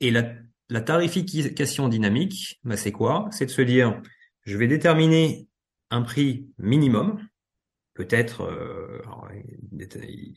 et 0.00 0.10
la, 0.10 0.32
la 0.68 0.80
tarification 0.80 1.88
dynamique, 1.88 2.60
bah, 2.64 2.76
c'est 2.76 2.92
quoi? 2.92 3.28
C'est 3.30 3.46
de 3.46 3.50
se 3.50 3.62
dire, 3.62 4.00
je 4.42 4.56
vais 4.56 4.68
déterminer 4.68 5.48
un 5.94 6.02
prix 6.02 6.48
minimum, 6.58 7.18
peut-être, 7.94 8.42
euh, 8.42 9.00
il, 9.72 10.34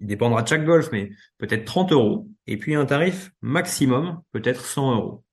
dépendra 0.00 0.42
de 0.42 0.48
chaque 0.48 0.64
golf, 0.64 0.90
mais 0.92 1.10
peut-être 1.38 1.64
30 1.64 1.92
euros, 1.92 2.28
et 2.46 2.56
puis 2.56 2.74
un 2.74 2.84
tarif 2.84 3.30
maximum, 3.40 4.20
peut-être 4.32 4.64
100 4.64 4.94
euros. 4.96 5.24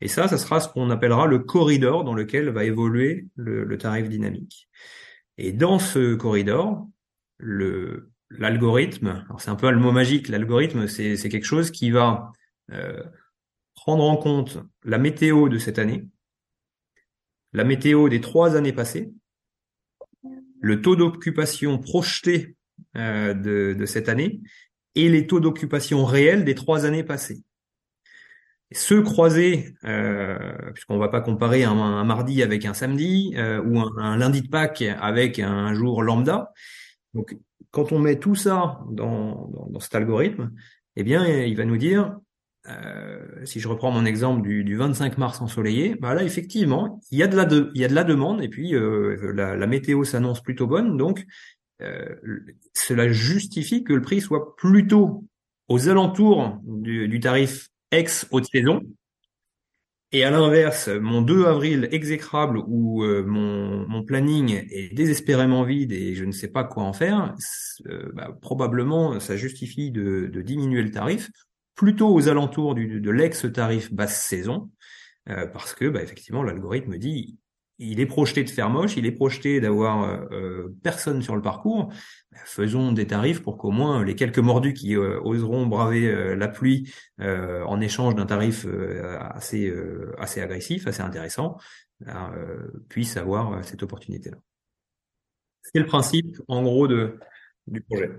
Et 0.00 0.08
ça, 0.08 0.28
ça 0.28 0.38
sera 0.38 0.60
ce 0.60 0.68
qu'on 0.68 0.90
appellera 0.90 1.26
le 1.26 1.40
corridor 1.40 2.04
dans 2.04 2.14
lequel 2.14 2.48
va 2.50 2.64
évoluer 2.64 3.26
le, 3.36 3.76
tarif 3.76 4.08
dynamique. 4.08 4.68
Et 5.36 5.52
dans 5.52 5.78
ce 5.78 6.14
corridor, 6.14 6.88
l'algorithme, 7.38 9.24
alors 9.26 9.40
c'est 9.40 9.50
un 9.50 9.56
peu 9.56 9.70
le 9.70 9.78
mot 9.78 9.92
magique, 9.92 10.28
l'algorithme, 10.28 10.86
c'est 10.86 11.16
c'est 11.16 11.28
quelque 11.28 11.44
chose 11.44 11.70
qui 11.70 11.90
va 11.90 12.32
euh, 12.72 13.02
prendre 13.74 14.04
en 14.04 14.16
compte 14.16 14.58
la 14.84 14.98
météo 14.98 15.48
de 15.48 15.58
cette 15.58 15.78
année, 15.78 16.06
la 17.52 17.64
météo 17.64 18.08
des 18.08 18.20
trois 18.20 18.56
années 18.56 18.72
passées, 18.72 19.12
le 20.60 20.82
taux 20.82 20.96
d'occupation 20.96 21.78
projeté 21.78 22.56
euh, 22.96 23.34
de, 23.34 23.86
cette 23.86 24.08
année 24.08 24.40
et 24.94 25.08
les 25.08 25.26
taux 25.26 25.40
d'occupation 25.40 26.04
réels 26.04 26.44
des 26.44 26.54
trois 26.54 26.84
années 26.84 27.04
passées. 27.04 27.42
Ceux 28.72 29.02
croisés, 29.02 29.74
euh, 29.84 30.72
puisqu'on 30.74 30.98
va 30.98 31.08
pas 31.08 31.20
comparer 31.20 31.64
un, 31.64 32.04
mardi 32.04 32.42
avec 32.42 32.64
un 32.64 32.74
samedi 32.74 33.32
euh, 33.36 33.60
ou 33.62 33.80
un, 33.80 33.90
un 33.98 34.16
lundi 34.16 34.42
de 34.42 34.48
Pâques 34.48 34.84
avec 35.00 35.40
un 35.40 35.74
jour 35.74 36.02
lambda. 36.02 36.52
Donc, 37.14 37.36
quand 37.72 37.92
on 37.92 37.98
met 37.98 38.18
tout 38.18 38.36
ça 38.36 38.80
dans 38.90 39.50
cet 39.80 39.94
algorithme, 39.96 40.52
eh 40.96 41.02
bien, 41.02 41.26
il 41.26 41.56
va 41.56 41.64
nous 41.64 41.76
dire, 41.76 42.16
euh, 42.70 43.44
si 43.44 43.60
je 43.60 43.68
reprends 43.68 43.90
mon 43.90 44.04
exemple 44.04 44.42
du, 44.42 44.64
du 44.64 44.76
25 44.76 45.18
mars 45.18 45.40
ensoleillé, 45.40 45.96
bah 45.96 46.14
là, 46.14 46.22
effectivement, 46.22 47.00
il 47.10 47.18
y 47.18 47.22
a 47.22 47.26
de 47.26 47.36
la, 47.36 48.04
demande 48.04 48.42
et 48.42 48.48
puis 48.48 48.74
euh, 48.74 49.32
la, 49.34 49.66
météo 49.66 50.04
s'annonce 50.04 50.42
plutôt 50.42 50.66
bonne, 50.66 50.96
donc 50.96 51.24
euh, 51.80 52.14
cela 52.74 53.08
justifie 53.08 53.84
que 53.84 53.92
le 53.92 54.02
prix 54.02 54.20
soit 54.20 54.56
plutôt 54.56 55.24
aux 55.68 55.88
alentours 55.88 56.58
du, 56.64 57.20
tarif 57.20 57.68
ex 57.90 58.26
haute 58.30 58.46
saison. 58.46 58.82
Et 60.12 60.24
à 60.24 60.30
l'inverse, 60.32 60.88
mon 60.88 61.22
2 61.22 61.44
avril 61.44 61.88
exécrable 61.92 62.58
où 62.66 63.04
mon, 63.04 64.02
planning 64.02 64.66
est 64.70 64.92
désespérément 64.92 65.62
vide 65.62 65.92
et 65.92 66.16
je 66.16 66.24
ne 66.24 66.32
sais 66.32 66.48
pas 66.48 66.64
quoi 66.64 66.82
en 66.82 66.92
faire, 66.92 67.36
bah, 68.14 68.36
probablement 68.42 69.20
ça 69.20 69.36
justifie 69.36 69.92
de, 69.92 70.26
diminuer 70.42 70.82
le 70.82 70.90
tarif 70.90 71.30
plutôt 71.80 72.12
aux 72.12 72.28
alentours 72.28 72.74
du, 72.74 73.00
de 73.00 73.10
l'ex-tarif 73.10 73.90
basse 73.90 74.22
saison, 74.22 74.70
euh, 75.30 75.46
parce 75.46 75.72
que 75.72 75.88
bah, 75.88 76.02
effectivement 76.02 76.42
l'algorithme 76.42 76.98
dit 76.98 77.38
il 77.78 78.00
est 78.00 78.06
projeté 78.06 78.44
de 78.44 78.50
faire 78.50 78.68
moche, 78.68 78.98
il 78.98 79.06
est 79.06 79.12
projeté 79.12 79.62
d'avoir 79.62 80.04
euh, 80.30 80.76
personne 80.82 81.22
sur 81.22 81.34
le 81.36 81.40
parcours. 81.40 81.90
Faisons 82.44 82.92
des 82.92 83.06
tarifs 83.06 83.42
pour 83.42 83.56
qu'au 83.56 83.70
moins 83.70 84.04
les 84.04 84.14
quelques 84.14 84.40
mordus 84.40 84.74
qui 84.74 84.94
euh, 84.94 85.18
oseront 85.22 85.64
braver 85.64 86.06
euh, 86.06 86.36
la 86.36 86.48
pluie 86.48 86.92
euh, 87.22 87.64
en 87.64 87.80
échange 87.80 88.14
d'un 88.14 88.26
tarif 88.26 88.66
euh, 88.66 89.16
assez 89.18 89.72
assez 90.18 90.42
agressif, 90.42 90.86
assez 90.86 91.00
intéressant, 91.00 91.56
puissent 92.90 93.16
avoir 93.16 93.64
cette 93.64 93.82
opportunité-là. 93.82 94.36
C'est 95.62 95.78
le 95.78 95.86
principe, 95.86 96.36
en 96.46 96.62
gros, 96.62 96.86
de, 96.88 97.18
du 97.66 97.80
projet 97.80 98.10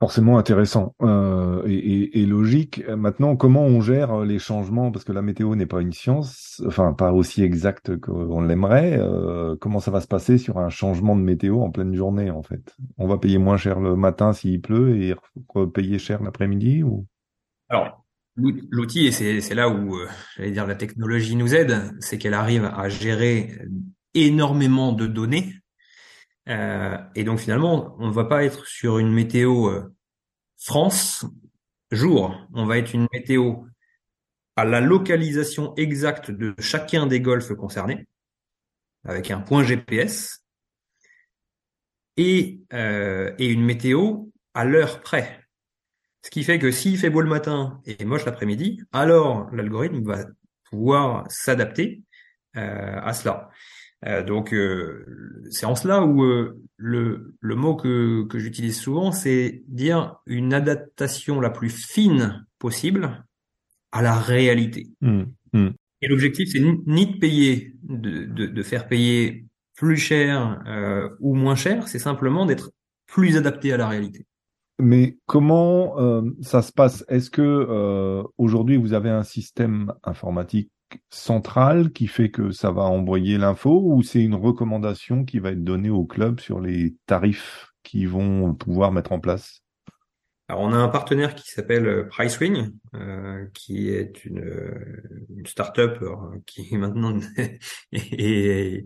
forcément 0.00 0.38
intéressant 0.38 0.94
euh, 1.02 1.62
et, 1.66 2.24
logique. 2.24 2.82
Maintenant, 2.88 3.36
comment 3.36 3.64
on 3.64 3.82
gère 3.82 4.20
les 4.20 4.38
changements? 4.38 4.90
Parce 4.90 5.04
que 5.04 5.12
la 5.12 5.20
météo 5.20 5.54
n'est 5.54 5.66
pas 5.66 5.82
une 5.82 5.92
science, 5.92 6.62
enfin 6.66 6.94
pas 6.94 7.12
aussi 7.12 7.42
exacte 7.42 7.98
qu'on 8.00 8.40
l'aimerait. 8.40 8.98
Euh, 8.98 9.56
comment 9.60 9.78
ça 9.78 9.90
va 9.90 10.00
se 10.00 10.08
passer 10.08 10.38
sur 10.38 10.58
un 10.58 10.70
changement 10.70 11.16
de 11.16 11.20
météo 11.20 11.60
en 11.60 11.70
pleine 11.70 11.94
journée 11.94 12.30
en 12.30 12.42
fait? 12.42 12.74
On 12.96 13.06
va 13.06 13.18
payer 13.18 13.36
moins 13.36 13.58
cher 13.58 13.78
le 13.78 13.94
matin 13.94 14.32
s'il 14.32 14.62
pleut 14.62 14.96
et 15.02 15.14
payer 15.74 15.98
cher 15.98 16.22
l'après-midi 16.22 16.82
ou? 16.82 17.06
Alors, 17.68 18.04
l'outil, 18.36 19.06
et 19.06 19.12
c'est 19.12 19.54
là 19.54 19.68
où 19.68 19.96
euh, 19.96 20.08
j'allais 20.36 20.50
dire 20.50 20.66
la 20.66 20.76
technologie 20.76 21.36
nous 21.36 21.54
aide, 21.54 21.94
c'est 22.00 22.16
qu'elle 22.16 22.34
arrive 22.34 22.64
à 22.64 22.88
gérer 22.88 23.58
énormément 24.14 24.92
de 24.92 25.06
données 25.06 25.59
euh, 26.48 26.96
et 27.14 27.24
donc 27.24 27.38
finalement, 27.38 27.96
on 27.98 28.08
ne 28.08 28.12
va 28.12 28.24
pas 28.24 28.44
être 28.44 28.66
sur 28.66 28.98
une 28.98 29.12
météo 29.12 29.68
euh, 29.68 29.94
France 30.58 31.24
jour, 31.90 32.36
on 32.54 32.66
va 32.66 32.78
être 32.78 32.94
une 32.94 33.08
météo 33.12 33.64
à 34.56 34.64
la 34.64 34.80
localisation 34.80 35.74
exacte 35.76 36.30
de 36.30 36.54
chacun 36.58 37.06
des 37.06 37.20
golfs 37.20 37.54
concernés, 37.54 38.06
avec 39.04 39.30
un 39.30 39.40
point 39.40 39.64
GPS, 39.64 40.44
et, 42.16 42.60
euh, 42.72 43.34
et 43.38 43.48
une 43.48 43.64
météo 43.64 44.26
à 44.54 44.64
l'heure 44.64 45.00
près. 45.00 45.40
Ce 46.22 46.30
qui 46.30 46.44
fait 46.44 46.58
que 46.58 46.70
s'il 46.70 46.98
fait 46.98 47.08
beau 47.08 47.22
le 47.22 47.30
matin 47.30 47.80
et 47.86 48.04
moche 48.04 48.26
l'après-midi, 48.26 48.82
alors 48.92 49.48
l'algorithme 49.54 50.02
va 50.02 50.26
pouvoir 50.64 51.24
s'adapter 51.30 52.02
à 52.52 53.14
cela. 53.14 53.48
Euh, 54.06 54.22
donc 54.22 54.54
euh, 54.54 55.04
c'est 55.50 55.66
en 55.66 55.74
cela 55.74 56.02
où 56.04 56.24
euh, 56.24 56.58
le, 56.76 57.34
le 57.40 57.54
mot 57.54 57.76
que, 57.76 58.24
que 58.26 58.38
j'utilise 58.38 58.78
souvent, 58.78 59.12
c'est 59.12 59.62
dire 59.68 60.16
une 60.26 60.54
adaptation 60.54 61.40
la 61.40 61.50
plus 61.50 61.68
fine 61.68 62.46
possible 62.58 63.24
à 63.92 64.02
la 64.02 64.14
réalité. 64.14 64.88
Mmh, 65.00 65.22
mmh. 65.52 65.68
Et 66.02 66.08
l'objectif, 66.08 66.48
c'est 66.50 66.60
ni 66.86 67.06
de 67.06 67.18
payer, 67.18 67.74
de, 67.82 68.24
de, 68.24 68.46
de, 68.46 68.62
faire 68.62 68.88
payer 68.88 69.44
plus 69.76 69.98
cher 69.98 70.62
ou 71.20 71.34
moins 71.34 71.56
cher, 71.56 71.88
c'est 71.88 71.98
simplement 71.98 72.46
d'être 72.46 72.70
plus 73.06 73.36
adapté 73.36 73.72
à 73.72 73.76
la 73.76 73.86
réalité. 73.86 74.24
Mais 74.78 75.18
comment 75.26 75.94
ça 76.40 76.62
se 76.62 76.72
passe? 76.72 77.04
Est-ce 77.08 77.28
que 77.28 78.24
aujourd'hui 78.38 78.78
vous 78.78 78.94
avez 78.94 79.10
un 79.10 79.24
système 79.24 79.92
informatique 80.02 80.70
centrale 81.10 81.92
qui 81.92 82.06
fait 82.06 82.30
que 82.30 82.50
ça 82.50 82.70
va 82.70 82.82
envoyer 82.82 83.38
l'info 83.38 83.82
ou 83.84 84.02
c'est 84.02 84.22
une 84.22 84.34
recommandation 84.34 85.24
qui 85.24 85.38
va 85.38 85.52
être 85.52 85.64
donnée 85.64 85.90
au 85.90 86.04
club 86.04 86.40
sur 86.40 86.60
les 86.60 86.96
tarifs 87.06 87.72
qu'ils 87.82 88.08
vont 88.08 88.54
pouvoir 88.54 88.92
mettre 88.92 89.12
en 89.12 89.20
place? 89.20 89.62
Alors 90.50 90.62
on 90.62 90.72
a 90.72 90.76
un 90.76 90.88
partenaire 90.88 91.36
qui 91.36 91.48
s'appelle 91.48 91.86
euh, 91.86 92.04
PriceWing, 92.10 92.72
euh, 92.96 93.46
qui 93.54 93.88
est 93.88 94.24
une, 94.24 94.40
euh, 94.40 95.26
une 95.36 95.46
start-up 95.46 96.02
qui 96.44 96.76
maintenant 96.76 97.16
est, 97.92 98.84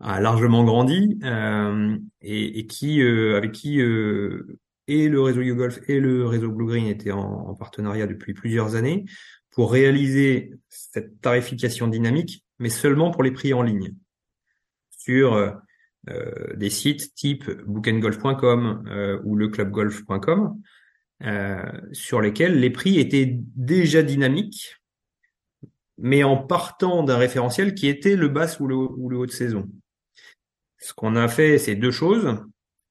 a 0.00 0.20
largement 0.22 0.64
grandi 0.64 1.18
et, 2.22 2.58
et, 2.58 2.66
qui 2.66 3.02
avec 3.02 3.52
qui 3.52 3.78
et 4.88 5.08
le 5.08 5.20
réseau 5.20 5.42
YouGolf 5.42 5.80
et 5.88 6.00
le 6.00 6.26
réseau 6.26 6.50
Blue 6.50 6.66
Green 6.66 6.86
étaient 6.86 7.12
en, 7.12 7.20
en, 7.20 7.54
partenariat 7.54 8.06
depuis 8.06 8.34
plusieurs 8.34 8.74
années 8.74 9.04
pour 9.50 9.72
réaliser 9.72 10.54
cette 10.68 11.20
tarification 11.20 11.86
dynamique, 11.86 12.44
mais 12.58 12.70
seulement 12.70 13.10
pour 13.10 13.22
les 13.22 13.30
prix 13.30 13.54
en 13.54 13.62
ligne 13.62 13.94
sur 14.90 15.34
euh, 15.34 15.50
euh 16.08 16.54
des 16.56 16.70
sites 16.70 17.14
type 17.14 17.50
bookandgolf.com 17.66 18.84
euh, 18.88 19.20
ou 19.24 19.36
leclubgolf.com 19.36 20.60
euh, 21.24 21.62
sur 21.92 22.20
lesquels 22.20 22.58
les 22.58 22.70
prix 22.70 22.98
étaient 22.98 23.38
déjà 23.54 24.02
dynamiques, 24.02 24.76
mais 25.98 26.24
en 26.24 26.36
partant 26.36 27.04
d'un 27.04 27.16
référentiel 27.16 27.74
qui 27.74 27.86
était 27.86 28.16
le 28.16 28.28
basse 28.28 28.58
ou 28.58 28.66
le, 28.66 28.74
ou 28.74 29.08
le 29.08 29.18
haut 29.18 29.26
de 29.26 29.30
saison. 29.30 29.70
Ce 30.78 30.92
qu'on 30.92 31.14
a 31.14 31.28
fait, 31.28 31.58
c'est 31.58 31.76
deux 31.76 31.92
choses. 31.92 32.44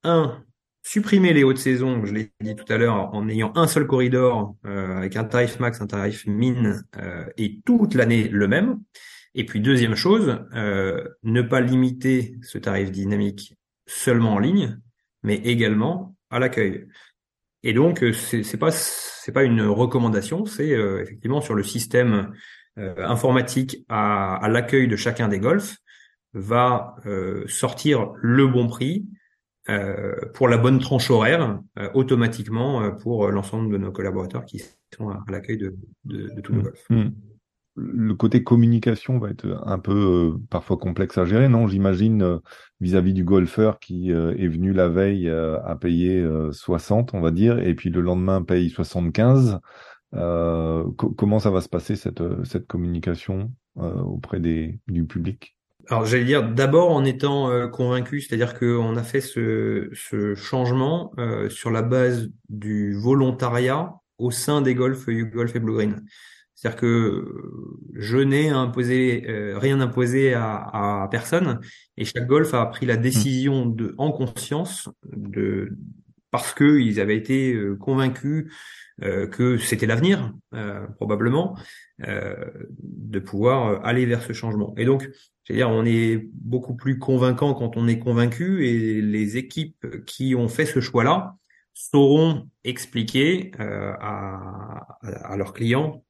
Un, 0.04 0.42
supprimer 0.84 1.34
les 1.34 1.44
hautes 1.44 1.58
saisons, 1.58 2.06
je 2.06 2.14
l'ai 2.14 2.32
dit 2.42 2.56
tout 2.56 2.72
à 2.72 2.78
l'heure, 2.78 3.14
en 3.14 3.28
ayant 3.30 3.52
un 3.56 3.68
seul 3.68 3.86
corridor 3.86 4.56
euh, 4.66 4.98
avec 4.98 5.16
un 5.16 5.24
tarif 5.24 5.60
max, 5.60 5.82
un 5.82 5.88
tarif 5.88 6.26
min 6.26 6.82
euh, 6.98 7.26
et 7.38 7.62
toute 7.66 7.94
l'année 7.94 8.28
le 8.28 8.48
même. 8.48 8.80
Et 9.34 9.46
puis 9.46 9.62
deuxième 9.62 9.96
chose, 9.96 10.40
euh, 10.56 11.08
ne 11.24 11.42
pas 11.42 11.62
limiter 11.62 12.36
ce 12.42 12.58
tarif 12.58 12.92
dynamique 12.92 13.56
seulement 13.86 14.34
en 14.34 14.40
ligne, 14.40 14.80
mais 15.24 15.36
également 15.36 16.16
à 16.30 16.40
l'accueil. 16.40 16.88
Et 17.64 17.74
donc 17.74 18.04
c'est 18.14 18.58
pas 18.58 18.72
c'est 18.72 19.32
pas 19.32 19.44
une 19.44 19.62
recommandation, 19.62 20.46
c'est 20.46 20.70
effectivement 20.70 21.42
sur 21.42 21.54
le 21.54 21.62
système 21.62 22.34
informatique 22.76 23.86
à, 23.88 24.36
à 24.38 24.50
l'accueil 24.50 24.88
de 24.88 24.96
chacun 24.96 25.28
des 25.28 25.38
golfs 25.38 25.78
va 26.34 26.96
sortir 27.46 28.14
le 28.16 28.48
bon 28.48 28.68
prix 28.68 29.06
pour 30.34 30.48
la 30.48 30.58
bonne 30.58 30.80
tranche 30.80 31.12
horaire 31.12 31.60
euh, 31.78 31.90
automatiquement 31.94 32.82
euh, 32.82 32.92
pour 32.92 33.30
l'ensemble 33.30 33.72
de 33.72 33.78
nos 33.78 33.92
collaborateurs 33.92 34.46
qui 34.46 34.62
sont 34.96 35.10
à, 35.10 35.24
l'accueil 35.30 35.58
de, 35.58 35.76
de, 36.06 36.30
de, 36.36 36.42
tous 36.42 36.54
nos 36.54 36.62
golfs. 36.64 36.86
Mmh. 36.90 37.10
Le 37.76 38.14
côté 38.16 38.44
communication 38.44 39.20
va 39.20 39.30
être 39.30 39.62
un 39.66 39.80
peu 39.80 40.38
parfois 40.50 40.78
complexe 40.78 41.18
à 41.18 41.26
gérer, 41.26 41.48
non? 41.48 41.68
J'imagine 41.68 42.40
vis-à-vis 42.82 43.14
du 43.14 43.24
golfeur 43.24 43.80
qui 43.80 44.12
est 44.12 44.48
venu 44.48 44.74
la 44.74 44.90
veille 44.90 45.30
à 45.30 45.78
payer 45.80 46.22
60, 46.52 47.14
on 47.14 47.22
va 47.22 47.32
dire, 47.32 47.60
et 47.60 47.74
puis 47.74 47.90
le 47.90 48.02
lendemain 48.02 48.42
paye 48.42 48.70
75. 48.70 49.62
comment 50.12 51.40
ça 51.40 51.50
va 51.50 51.62
se 51.62 51.70
passer 51.70 51.96
cette, 51.96 52.22
cette 52.44 52.68
communication 52.68 53.54
auprès 53.78 54.42
des, 54.42 54.78
du 54.90 55.06
public? 55.06 55.56
Alors 55.88 56.06
j'allais 56.06 56.26
dire 56.26 56.44
d'abord 56.44 56.92
en 56.92 57.04
étant 57.06 57.50
euh, 57.50 57.68
convaincu, 57.68 58.22
c'est-à-dire 58.22 58.58
qu'on 58.58 58.96
a 58.96 59.04
fait 59.04 59.22
ce, 59.22 59.90
ce 59.94 60.36
changement 60.36 61.14
euh, 61.18 61.50
sur 61.50 61.72
la 61.72 61.82
base 61.82 62.30
du 62.50 62.94
volontariat 62.94 63.94
au 64.18 64.32
sein 64.32 64.62
des 64.62 64.76
golfs 64.76 65.08
golf 65.08 65.56
et 65.56 65.60
Blue 65.60 65.74
Green. 65.74 66.04
C'est-à-dire 66.54 66.80
que 66.80 67.26
je 67.96 68.18
n'ai 68.18 68.50
imposé 68.50 69.26
euh, 69.28 69.58
rien 69.58 69.82
imposé 69.82 70.34
à, 70.34 71.04
à, 71.04 71.08
personne 71.10 71.60
et 71.98 72.06
chaque 72.06 72.28
golf 72.28 72.54
a 72.54 72.66
pris 72.68 72.86
la 72.86 72.98
décision 72.98 73.66
de 73.66 73.96
en 73.98 74.12
conscience 74.12 74.90
de 75.12 75.72
parce 76.30 76.54
qu'ils 76.54 77.00
avaient 77.00 77.18
été 77.18 77.60
convaincus 77.82 78.54
que 79.02 79.58
c'était 79.58 79.86
l'avenir 79.86 80.34
probablement 80.96 81.58
de 82.00 83.20
pouvoir 83.20 83.84
aller 83.86 84.06
vers 84.06 84.22
ce 84.22 84.32
changement. 84.32 84.74
Et 84.78 84.86
donc 84.86 85.10
c'est-à-dire, 85.44 85.70
on 85.70 85.86
est 85.86 86.30
beaucoup 86.34 86.76
plus 86.76 87.00
convaincant 87.00 87.54
quand 87.54 87.78
on 87.78 87.88
est 87.88 88.00
convaincu 88.00 88.66
et 88.68 89.02
les 89.02 89.38
équipes 89.38 89.86
qui 90.06 90.36
ont 90.36 90.48
fait 90.48 90.66
ce 90.66 90.80
choix-là 90.80 91.36
sauront 91.74 92.50
expliquer 92.64 93.52
euh, 93.60 93.94
à, 94.00 94.98
à, 95.02 95.38
leurs 95.38 95.54
clients 95.54 96.04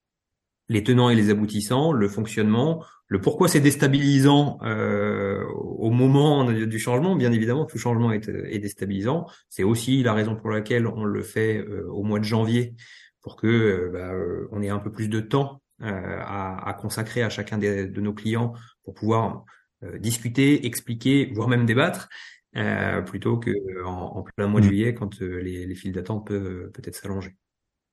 les 0.72 0.84
tenants 0.84 1.10
et 1.10 1.16
les 1.16 1.30
aboutissants, 1.30 1.92
le 1.92 2.08
fonctionnement, 2.08 2.84
le 3.08 3.20
pourquoi 3.20 3.50
c'est 3.50 3.60
déstabilisant 3.60 4.58
euh, 4.64 5.44
au 5.54 5.92
moment 5.92 6.46
du 6.50 6.80
changement. 6.80 7.16
Bien 7.18 7.34
évidemment, 7.34 7.66
tout 7.66 7.78
changement 7.78 8.14
est, 8.14 8.30
est 8.30 8.60
déstabilisant. 8.60 9.28
C'est 9.50 9.64
aussi 9.64 10.02
la 10.02 10.14
raison 10.14 10.38
pour 10.38 10.50
laquelle 10.50 10.88
on 10.88 11.04
le 11.04 11.24
fait 11.24 11.58
euh, 11.58 11.86
au 11.90 12.04
mois 12.04 12.20
de 12.20 12.24
janvier 12.24 12.74
pour 13.22 13.36
que 13.36 13.48
euh, 13.48 13.90
bah, 13.92 14.14
euh, 14.14 14.48
on 14.52 14.62
ait 14.62 14.70
un 14.70 14.80
peu 14.80 14.92
plus 14.94 15.10
de 15.10 15.20
temps 15.20 15.62
à, 15.84 16.70
à, 16.70 16.74
consacrer 16.76 17.24
à 17.24 17.30
chacun 17.30 17.58
de 17.58 18.02
nos 18.02 18.14
clients 18.14 18.54
pour 18.84 18.94
pouvoir 18.94 19.46
euh, 19.84 19.98
discuter, 19.98 20.66
expliquer, 20.66 21.32
voire 21.34 21.48
même 21.48 21.66
débattre, 21.66 22.10
euh, 22.56 23.02
plutôt 23.02 23.38
que 23.38 23.52
en, 23.84 24.18
en, 24.18 24.24
plein 24.24 24.48
mois 24.48 24.62
de 24.62 24.66
mmh. 24.66 24.70
juillet 24.70 24.94
quand 24.94 25.22
euh, 25.22 25.42
les, 25.42 25.66
les 25.66 25.76
files 25.76 25.94
d'attente 25.94 26.28
peuvent 26.28 26.72
peut-être 26.72 26.96
s'allonger. 26.96 27.36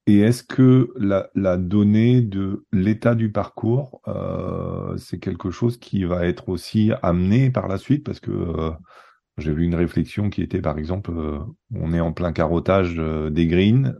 Et 0.09 0.20
est-ce 0.20 0.42
que 0.42 0.90
la, 0.96 1.29
la, 1.35 1.59
donnée 1.59 2.22
de 2.22 2.64
l'état 2.72 3.14
du 3.14 3.31
parcours, 3.31 4.01
euh, 4.09 4.96
c'est 4.96 5.18
quelque 5.18 5.51
chose 5.51 5.77
qui 5.77 6.05
va 6.05 6.24
être 6.24 6.48
aussi 6.48 6.92
amené 7.03 7.51
par 7.51 7.68
la 7.68 7.77
suite? 7.77 8.05
Parce 8.05 8.18
que 8.18 8.31
euh, 8.31 8.70
j'ai 9.37 9.53
vu 9.53 9.64
une 9.64 9.74
réflexion 9.74 10.31
qui 10.31 10.40
était, 10.40 10.62
par 10.62 10.79
exemple, 10.79 11.11
euh, 11.11 11.40
on 11.74 11.92
est 11.92 12.01
en 12.01 12.14
plein 12.14 12.33
carottage 12.33 12.94
des 12.96 13.46
greens. 13.46 13.94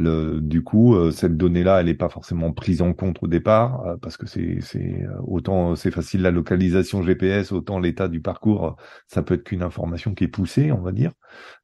Du 0.00 0.62
coup, 0.62 0.94
euh, 0.94 1.10
cette 1.10 1.36
donnée-là, 1.36 1.80
elle 1.80 1.86
n'est 1.86 1.94
pas 1.94 2.08
forcément 2.08 2.52
prise 2.52 2.82
en 2.82 2.92
compte 2.92 3.18
au 3.22 3.26
départ 3.26 3.86
euh, 3.86 3.96
parce 3.96 4.16
que 4.16 4.26
c'est, 4.26 4.60
euh, 4.74 5.08
autant 5.26 5.76
c'est 5.76 5.90
facile 5.90 6.22
la 6.22 6.30
localisation 6.30 7.02
GPS, 7.02 7.52
autant 7.52 7.78
l'état 7.78 8.08
du 8.08 8.20
parcours, 8.20 8.76
ça 9.06 9.22
peut 9.22 9.34
être 9.34 9.44
qu'une 9.44 9.62
information 9.62 10.14
qui 10.14 10.24
est 10.24 10.28
poussée, 10.28 10.72
on 10.72 10.80
va 10.80 10.92
dire. 10.92 11.12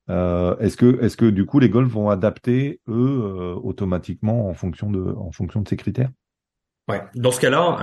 est-ce 0.09 0.77
que, 0.77 1.03
est-ce 1.03 1.17
que 1.17 1.27
du 1.27 1.47
coup, 1.47 1.59
les 1.59 1.71
golfs 1.71 1.91
vont 1.91 2.11
adapter 2.11 2.81
eux 2.89 3.55
automatiquement 3.63 4.49
en 4.49 4.55
fonction 4.55 4.91
de, 4.91 5.03
en 5.03 5.33
fonction 5.33 5.61
de 5.61 5.69
ces 5.69 5.77
critères? 5.77 6.11
Ouais. 6.89 7.03
Dans 7.17 7.33
ce 7.33 7.41
cas-là, 7.41 7.81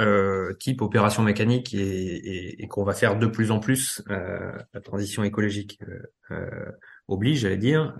type 0.59 0.81
opération 0.81 1.23
mécanique 1.23 1.73
et, 1.73 2.67
qu'on 2.69 2.83
va 2.83 2.93
faire 2.93 3.19
de 3.19 3.27
plus 3.27 3.51
en 3.51 3.59
plus, 3.59 4.01
la 4.07 4.81
transition 4.81 5.23
écologique 5.23 5.79
oblige, 7.07 7.39
j'allais 7.39 7.57
dire. 7.57 7.95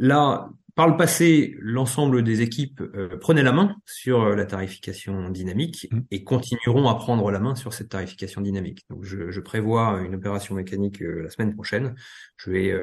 Euh, 0.00 0.06
là, 0.06 0.50
par 0.76 0.88
le 0.88 0.98
passé, 0.98 1.56
l'ensemble 1.58 2.22
des 2.22 2.42
équipes 2.42 2.82
euh, 2.82 3.16
prenaient 3.18 3.42
la 3.42 3.52
main 3.52 3.76
sur 3.86 4.20
euh, 4.20 4.36
la 4.36 4.44
tarification 4.44 5.30
dynamique 5.30 5.88
mmh. 5.90 6.00
et 6.10 6.22
continueront 6.22 6.86
à 6.88 6.94
prendre 6.96 7.30
la 7.30 7.40
main 7.40 7.54
sur 7.54 7.72
cette 7.72 7.88
tarification 7.88 8.42
dynamique. 8.42 8.84
Donc, 8.90 9.02
je, 9.02 9.30
je 9.30 9.40
prévois 9.40 10.02
une 10.04 10.14
opération 10.14 10.54
mécanique 10.54 11.00
euh, 11.00 11.22
la 11.22 11.30
semaine 11.30 11.54
prochaine. 11.54 11.94
Je 12.36 12.50
vais, 12.50 12.78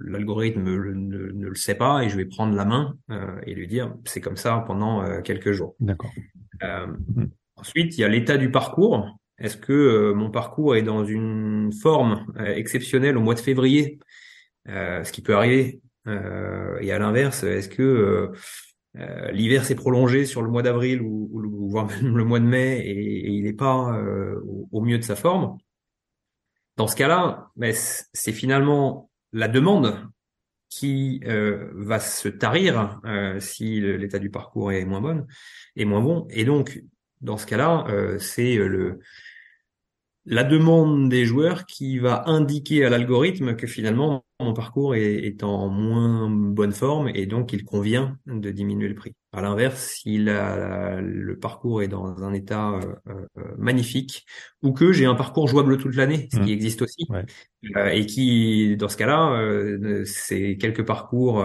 l'algorithme 0.00 0.62
ne, 0.62 0.92
ne, 0.92 1.48
le 1.48 1.54
sait 1.54 1.74
pas 1.74 2.04
et 2.04 2.10
je 2.10 2.16
vais 2.18 2.26
prendre 2.26 2.54
la 2.54 2.66
main 2.66 2.98
et 3.46 3.54
lui 3.54 3.66
dire 3.66 3.94
c'est 4.04 4.20
comme 4.20 4.36
ça 4.36 4.62
pendant 4.66 5.22
quelques 5.22 5.52
jours. 5.52 5.74
D'accord. 5.80 6.12
Ensuite, 7.56 7.96
il 7.96 8.02
y 8.02 8.04
a 8.04 8.08
l'état 8.08 8.36
du 8.36 8.50
parcours. 8.50 9.18
Est-ce 9.38 9.56
que 9.56 10.12
mon 10.12 10.30
parcours 10.30 10.76
est 10.76 10.82
dans 10.82 11.06
une 11.06 11.72
forme 11.72 12.26
exceptionnelle 12.38 13.16
au 13.16 13.22
mois 13.22 13.34
de 13.34 13.40
février, 13.40 13.98
ce 14.66 15.10
qui 15.10 15.22
peut 15.22 15.34
arriver 15.34 15.80
euh, 15.80 15.85
et 16.06 16.92
à 16.92 16.98
l'inverse, 16.98 17.42
est-ce 17.42 17.68
que 17.68 17.82
euh, 17.82 18.32
euh, 18.98 19.30
l'hiver 19.32 19.64
s'est 19.64 19.74
prolongé 19.74 20.24
sur 20.24 20.42
le 20.42 20.50
mois 20.50 20.62
d'avril 20.62 21.02
ou, 21.02 21.30
ou, 21.32 21.68
voire 21.68 21.86
même 21.86 22.16
le 22.16 22.24
mois 22.24 22.40
de 22.40 22.44
mai 22.44 22.80
et, 22.86 23.30
il 23.30 23.44
n'est 23.44 23.52
pas 23.52 24.00
au, 24.72 24.80
mieux 24.80 24.98
de 24.98 25.04
sa 25.04 25.16
forme? 25.16 25.58
Dans 26.76 26.86
ce 26.86 26.96
cas-là, 26.96 27.50
ben, 27.56 27.74
c'est 27.74 28.32
finalement 28.32 29.10
la 29.32 29.48
demande 29.48 30.08
qui 30.68 31.20
va 31.24 31.98
se 32.00 32.28
tarir 32.28 33.00
si 33.38 33.80
l'état 33.80 34.18
du 34.18 34.30
parcours 34.30 34.72
est 34.72 34.84
moins 34.84 35.00
bon, 35.00 35.26
est 35.74 35.84
moins 35.84 36.02
bon. 36.02 36.26
Et 36.30 36.44
donc, 36.44 36.82
dans 37.22 37.38
ce 37.38 37.46
cas-là, 37.46 37.86
c'est 38.18 38.56
le 38.56 39.00
la 40.26 40.42
demande 40.42 41.08
des 41.08 41.24
joueurs 41.24 41.66
qui 41.66 41.98
va 41.98 42.28
indiquer 42.28 42.84
à 42.84 42.90
l'algorithme 42.90 43.54
que 43.54 43.68
finalement 43.68 44.24
mon 44.40 44.52
parcours 44.52 44.96
est, 44.96 45.42
en 45.44 45.68
moins 45.68 46.28
bonne 46.28 46.72
forme 46.72 47.08
et 47.14 47.26
donc 47.26 47.52
il 47.52 47.64
convient 47.64 48.18
de 48.26 48.50
diminuer 48.50 48.88
le 48.88 48.94
prix. 48.94 49.14
À 49.32 49.40
l'inverse, 49.40 49.98
si 50.02 50.18
le 50.18 51.38
parcours 51.40 51.82
est 51.82 51.88
dans 51.88 52.24
un 52.24 52.32
état 52.32 52.72
euh, 52.72 52.96
euh, 53.38 53.54
magnifique 53.56 54.26
ou 54.62 54.72
que 54.72 54.92
j'ai 54.92 55.06
un 55.06 55.14
parcours 55.14 55.46
jouable 55.46 55.78
toute 55.78 55.94
l'année, 55.94 56.28
ce 56.32 56.38
qui 56.38 56.50
mmh. 56.50 56.54
existe 56.54 56.82
aussi, 56.82 57.06
euh, 57.76 57.86
et 57.86 58.04
qui, 58.04 58.76
dans 58.76 58.88
ce 58.88 58.96
cas-là, 58.96 60.04
c'est 60.04 60.56
quelques 60.58 60.84
parcours, 60.84 61.44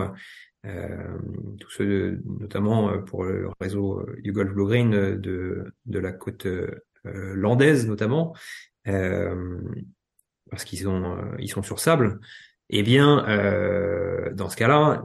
tous 0.63 1.69
ceux 1.69 2.19
notamment 2.25 2.97
pour 3.03 3.25
le 3.25 3.49
réseau 3.59 4.05
YouGolf 4.23 4.53
Blue 4.53 4.65
Green 4.65 4.89
de, 4.89 5.71
de 5.85 5.99
la 5.99 6.11
côte 6.11 6.47
landaise 7.03 7.87
notamment, 7.87 8.33
parce 8.85 10.63
qu'ils 10.65 10.79
sont 10.79 11.17
ils 11.39 11.49
sont 11.49 11.63
sur 11.63 11.79
sable 11.79 12.19
eh 12.73 12.83
bien, 12.83 13.27
euh, 13.27 14.31
dans 14.33 14.47
ce 14.47 14.55
cas-là, 14.55 15.03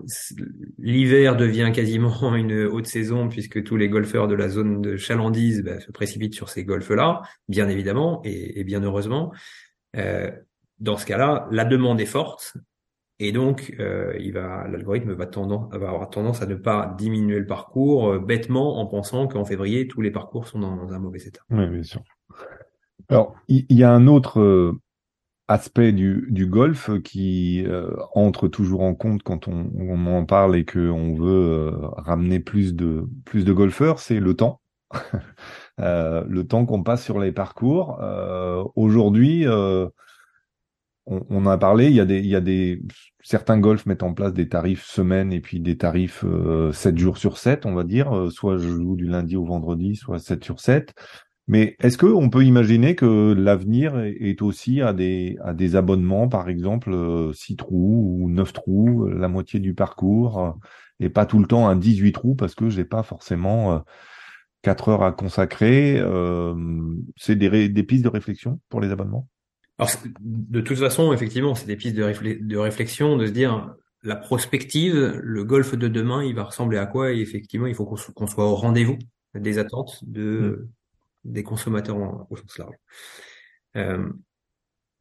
l'hiver 0.78 1.34
devient 1.34 1.72
quasiment 1.74 2.34
une 2.36 2.64
haute 2.64 2.86
saison 2.86 3.28
puisque 3.28 3.64
tous 3.64 3.76
les 3.76 3.88
golfeurs 3.88 4.28
de 4.28 4.36
la 4.36 4.48
zone 4.48 4.80
de 4.80 4.96
chalandise 4.96 5.64
bah, 5.64 5.80
se 5.80 5.90
précipitent 5.90 6.34
sur 6.34 6.48
ces 6.48 6.64
golfs-là, 6.64 7.22
bien 7.48 7.68
évidemment 7.68 8.22
et, 8.24 8.62
bien 8.62 8.82
heureusement. 8.84 9.32
Euh, 9.96 10.30
dans 10.78 10.96
ce 10.96 11.06
cas-là, 11.06 11.48
la 11.50 11.64
demande 11.64 12.00
est 12.00 12.06
forte 12.06 12.56
et 13.18 13.32
donc 13.32 13.74
euh, 13.80 14.14
il 14.20 14.32
va, 14.32 14.68
l'algorithme 14.68 15.14
va, 15.14 15.26
tendance, 15.26 15.72
va 15.72 15.88
avoir 15.88 16.08
tendance 16.08 16.42
à 16.42 16.46
ne 16.46 16.54
pas 16.54 16.94
diminuer 16.96 17.40
le 17.40 17.46
parcours 17.46 18.12
euh, 18.12 18.18
bêtement 18.20 18.78
en 18.78 18.86
pensant 18.86 19.26
qu'en 19.26 19.44
février 19.44 19.88
tous 19.88 20.02
les 20.02 20.12
parcours 20.12 20.46
sont 20.46 20.60
dans, 20.60 20.92
un 20.92 20.98
mauvais 21.00 21.22
état. 21.26 21.40
Oui, 21.50 21.66
bien 21.66 21.82
sûr. 21.82 22.02
Alors, 23.09 23.37
il 23.49 23.64
y, 23.71 23.85
a 23.85 23.92
un 23.92 24.07
autre 24.07 24.40
euh, 24.40 24.81
aspect 25.49 25.92
du, 25.92 26.27
du 26.31 26.47
golf 26.47 26.90
qui 27.03 27.64
euh, 27.66 27.90
entre 28.14 28.49
toujours 28.49 28.83
en 28.83 28.95
compte 28.95 29.23
quand 29.23 29.49
on, 29.49 29.71
on 29.79 30.07
en 30.07 30.25
parle 30.25 30.57
et 30.57 30.64
qu'on 30.64 31.14
veut 31.14 31.73
euh, 31.73 31.88
ramener 31.97 32.40
plus 32.40 32.75
de 32.75 33.09
plus 33.25 33.45
de 33.45 33.53
golfeurs, 33.53 34.01
c'est 34.01 34.21
le 34.21 34.35
temps. 34.35 34.61
euh, 35.81 36.25
le 36.29 36.47
temps 36.47 36.66
qu'on 36.66 36.83
passe 36.83 37.05
sur 37.05 37.21
les 37.21 37.33
parcours. 37.33 37.99
Euh, 38.01 38.64
aujourd'hui, 38.75 39.47
on, 39.49 39.92
on, 41.07 41.47
a 41.47 41.57
parlé, 41.59 41.87
il 41.87 41.95
y 41.95 42.01
a 42.01 42.05
des, 42.05 42.19
il 42.19 42.27
y 42.27 42.35
a 42.35 42.40
des 42.40 42.83
certains 43.23 43.59
golfs 43.59 43.87
mettent 43.87 44.03
en 44.03 44.14
place 44.14 44.33
des 44.33 44.49
tarifs 44.49 44.85
semaine 44.85 45.33
et 45.33 45.40
puis 45.40 45.61
des 45.61 45.77
tarifs 45.77 46.25
7 46.73 46.99
jours 46.99 47.19
sur 47.19 47.38
7, 47.38 47.66
on 47.66 47.75
va 47.75 47.85
dire, 47.85 48.29
soit 48.33 48.59
je 48.59 48.69
joue 48.69 48.97
du 48.97 49.07
lundi 49.07 49.37
au 49.37 49.45
vendredi, 49.45 49.95
soit 49.95 50.19
7 50.19 50.42
sur 50.42 50.59
7. 50.59 50.95
Mais 51.48 51.76
est-ce 51.80 51.96
qu'on 51.96 52.28
peut 52.28 52.44
imaginer 52.44 52.96
que 52.96 53.32
l'avenir 53.32 53.98
est 54.00 54.42
aussi 54.42 54.82
à 54.82 54.92
des, 54.92 55.38
à 55.44 55.54
des 55.54 55.76
abonnements, 55.76 56.28
par 56.28 56.48
exemple, 56.48 56.90
6 57.32 57.52
euh, 57.52 57.56
trous 57.56 58.18
ou 58.20 58.28
9 58.28 58.52
trous, 58.52 59.06
la 59.06 59.28
moitié 59.28 59.61
du 59.61 59.72
parcours, 59.72 60.40
euh, 60.40 60.50
et 60.98 61.09
pas 61.09 61.24
tout 61.24 61.38
le 61.38 61.46
temps 61.46 61.68
un 61.68 61.76
18 61.76 62.12
trous 62.12 62.35
parce 62.35 62.54
que 62.56 62.68
j'ai 62.68 62.85
pas 62.85 63.04
forcément 63.04 63.85
4 64.62 64.88
euh, 64.88 64.92
heures 64.92 65.02
à 65.04 65.12
consacrer 65.12 66.02
C'est 67.16 67.37
des, 67.37 67.68
des 67.68 67.82
pistes 67.85 68.04
de 68.04 68.09
réflexion 68.09 68.59
pour 68.68 68.80
les 68.80 68.90
abonnements? 68.90 69.28
Alors, 69.78 69.90
de 70.20 70.61
toute 70.61 70.78
façon, 70.78 71.12
effectivement, 71.12 71.54
c'est 71.54 71.66
des 71.66 71.76
pistes 71.76 71.94
de, 71.94 72.38
de 72.40 72.56
réflexion, 72.56 73.16
de 73.16 73.26
se 73.26 73.30
dire, 73.30 73.72
la 74.02 74.16
prospective, 74.16 75.20
le 75.22 75.44
golf 75.44 75.76
de 75.76 75.87
demain, 75.87 76.24
il 76.24 76.35
va 76.35 76.44
ressembler 76.44 76.78
à 76.78 76.87
quoi? 76.87 77.12
Et 77.12 77.20
effectivement, 77.20 77.66
il 77.66 77.74
faut 77.74 77.85
qu'on 77.85 78.26
soit 78.26 78.46
au 78.46 78.56
rendez-vous 78.56 78.98
des 79.35 79.59
attentes 79.59 80.02
de, 80.02 80.66
mmh 80.66 80.68
des 81.26 81.42
consommateurs 81.42 81.96
au 82.30 82.36
sens 82.36 82.58
large. 82.58 82.76
Euh, 83.76 84.08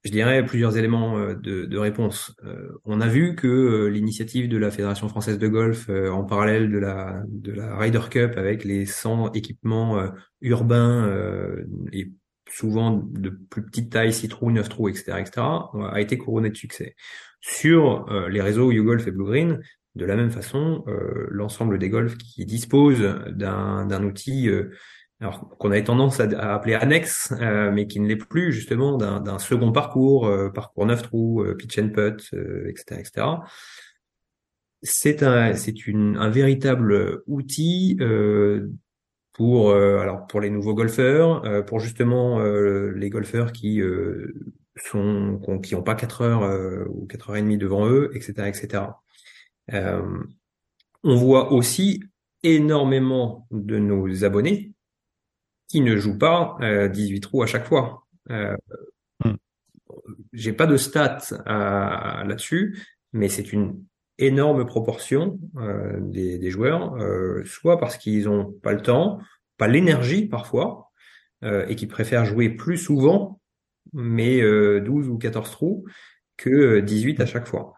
je 0.04 0.12
dirais 0.12 0.46
plusieurs 0.46 0.78
éléments 0.78 1.18
euh, 1.18 1.34
de, 1.36 1.78
réponse. 1.78 2.36
Euh, 2.44 2.70
on 2.84 3.02
a 3.02 3.08
vu 3.08 3.36
que 3.36 3.88
l'initiative 3.88 4.48
de 4.48 4.58
la 4.58 4.70
Fédération 4.70 5.10
française 5.10 5.40
de 5.40 5.48
golf, 5.48 5.90
en 5.90 6.24
parallèle 6.24 6.72
de 6.72 6.78
la, 6.78 7.24
de 7.28 7.60
Ryder 7.60 8.02
Cup, 8.10 8.34
avec 8.38 8.64
les 8.64 8.86
100 8.86 9.32
équipements 9.34 10.12
urbains 10.42 11.10
et 11.92 12.12
souvent 12.48 12.92
de 12.92 13.30
plus 13.30 13.66
petite 13.66 13.92
taille, 13.92 14.14
6 14.14 14.28
trous, 14.28 14.52
9 14.52 14.70
trous, 14.70 14.90
etc., 14.90 15.14
etc., 15.20 15.42
a 15.92 16.00
été 16.00 16.18
couronnée 16.18 16.52
de 16.52 16.58
succès. 16.58 16.96
Sur 17.42 18.06
les 18.30 18.42
réseaux 18.42 18.72
YouGolf 18.72 19.08
et 19.08 19.12
Blue 19.12 19.26
Green, 19.26 19.60
de 19.96 20.06
la 20.06 20.16
même 20.16 20.32
façon, 20.32 20.84
l'ensemble 21.30 21.80
des 21.80 21.90
golfs 21.90 22.18
qui 22.18 22.46
disposent 22.46 23.02
d'un 23.32 24.04
outil 24.04 24.50
alors 25.22 25.48
qu'on 25.58 25.72
avait 25.72 25.84
tendance 25.84 26.20
à, 26.20 26.54
appeler 26.54 26.74
annexe, 26.74 27.34
euh, 27.40 27.72
mais 27.72 27.88
qui 27.88 28.00
ne 28.00 28.08
l'est 28.08 28.18
plus 28.18 28.52
justement 28.52 28.98
d'un 28.98 29.40
second 29.40 29.72
parcours, 29.72 30.28
euh, 30.28 30.50
parcours 30.50 30.86
neuf 30.86 31.04
trous, 31.04 31.42
euh, 31.42 31.56
pitch 31.56 31.80
and 31.80 31.90
putt, 31.90 32.34
etc., 32.68 33.00
etc. 33.00 33.28
C'est 34.82 35.24
un, 35.24 35.54
c'est 35.56 35.74
un 35.88 36.30
véritable 36.30 37.24
outil 37.28 37.98
pour, 39.34 39.72
alors 39.74 40.28
pour 40.28 40.42
les 40.42 40.52
nouveaux 40.52 40.76
golfeurs, 40.76 41.66
pour 41.66 41.80
justement 41.80 42.40
les 42.40 43.10
golfeurs 43.10 43.52
qui 43.52 43.82
sont, 44.76 45.42
qui 45.64 45.74
n'ont 45.74 45.82
pas 45.82 45.96
4 45.96 46.22
heures 46.22 46.88
ou 46.94 47.08
4 47.08 47.32
heures 47.32 47.38
et 47.38 47.42
demie 47.42 47.58
devant 47.58 47.88
eux, 47.88 48.12
etc., 48.14 48.48
etc. 48.48 48.84
on 49.72 51.16
voit 51.16 51.52
aussi 51.52 52.04
énormément 52.44 53.48
de 53.50 53.80
nos 53.80 54.24
abonnés 54.24 54.75
qui 55.68 55.82
ne 55.82 55.96
joue 55.96 56.18
pas 56.18 56.58
18 56.62 57.18
euh, 57.18 57.20
trous 57.20 57.44
à 57.44 57.48
chaque 57.48 57.66
fois. 57.66 58.06
Euh, 58.30 58.56
hmm. 59.24 59.36
J'ai 60.34 60.54
pas 60.54 60.68
de 60.68 60.78
stats 60.78 61.20
euh, 61.32 62.24
là-dessus, 62.24 62.80
mais 63.14 63.30
c'est 63.30 63.54
une 63.54 63.84
énorme 64.18 64.66
proportion 64.66 65.40
euh, 65.58 66.00
des, 66.00 66.38
des, 66.38 66.52
joueurs, 66.52 66.96
soit 67.46 67.80
parce 67.80 67.98
qu'ils 67.98 68.30
ont 68.30 68.52
pas 68.64 68.74
le 68.74 68.82
temps, 68.82 69.20
pas 69.58 69.68
l'énergie 69.68 70.28
parfois, 70.28 70.92
et 71.44 71.76
qui 71.76 71.86
préfèrent 71.86 72.26
jouer 72.26 72.50
plus 72.50 72.78
souvent, 72.78 73.40
mais 73.94 74.42
12 74.82 75.10
ou 75.10 75.18
14 75.20 75.52
trous, 75.52 75.86
que 76.38 76.80
18 76.80 77.20
à 77.20 77.26
chaque 77.28 77.48
fois. 77.48 77.76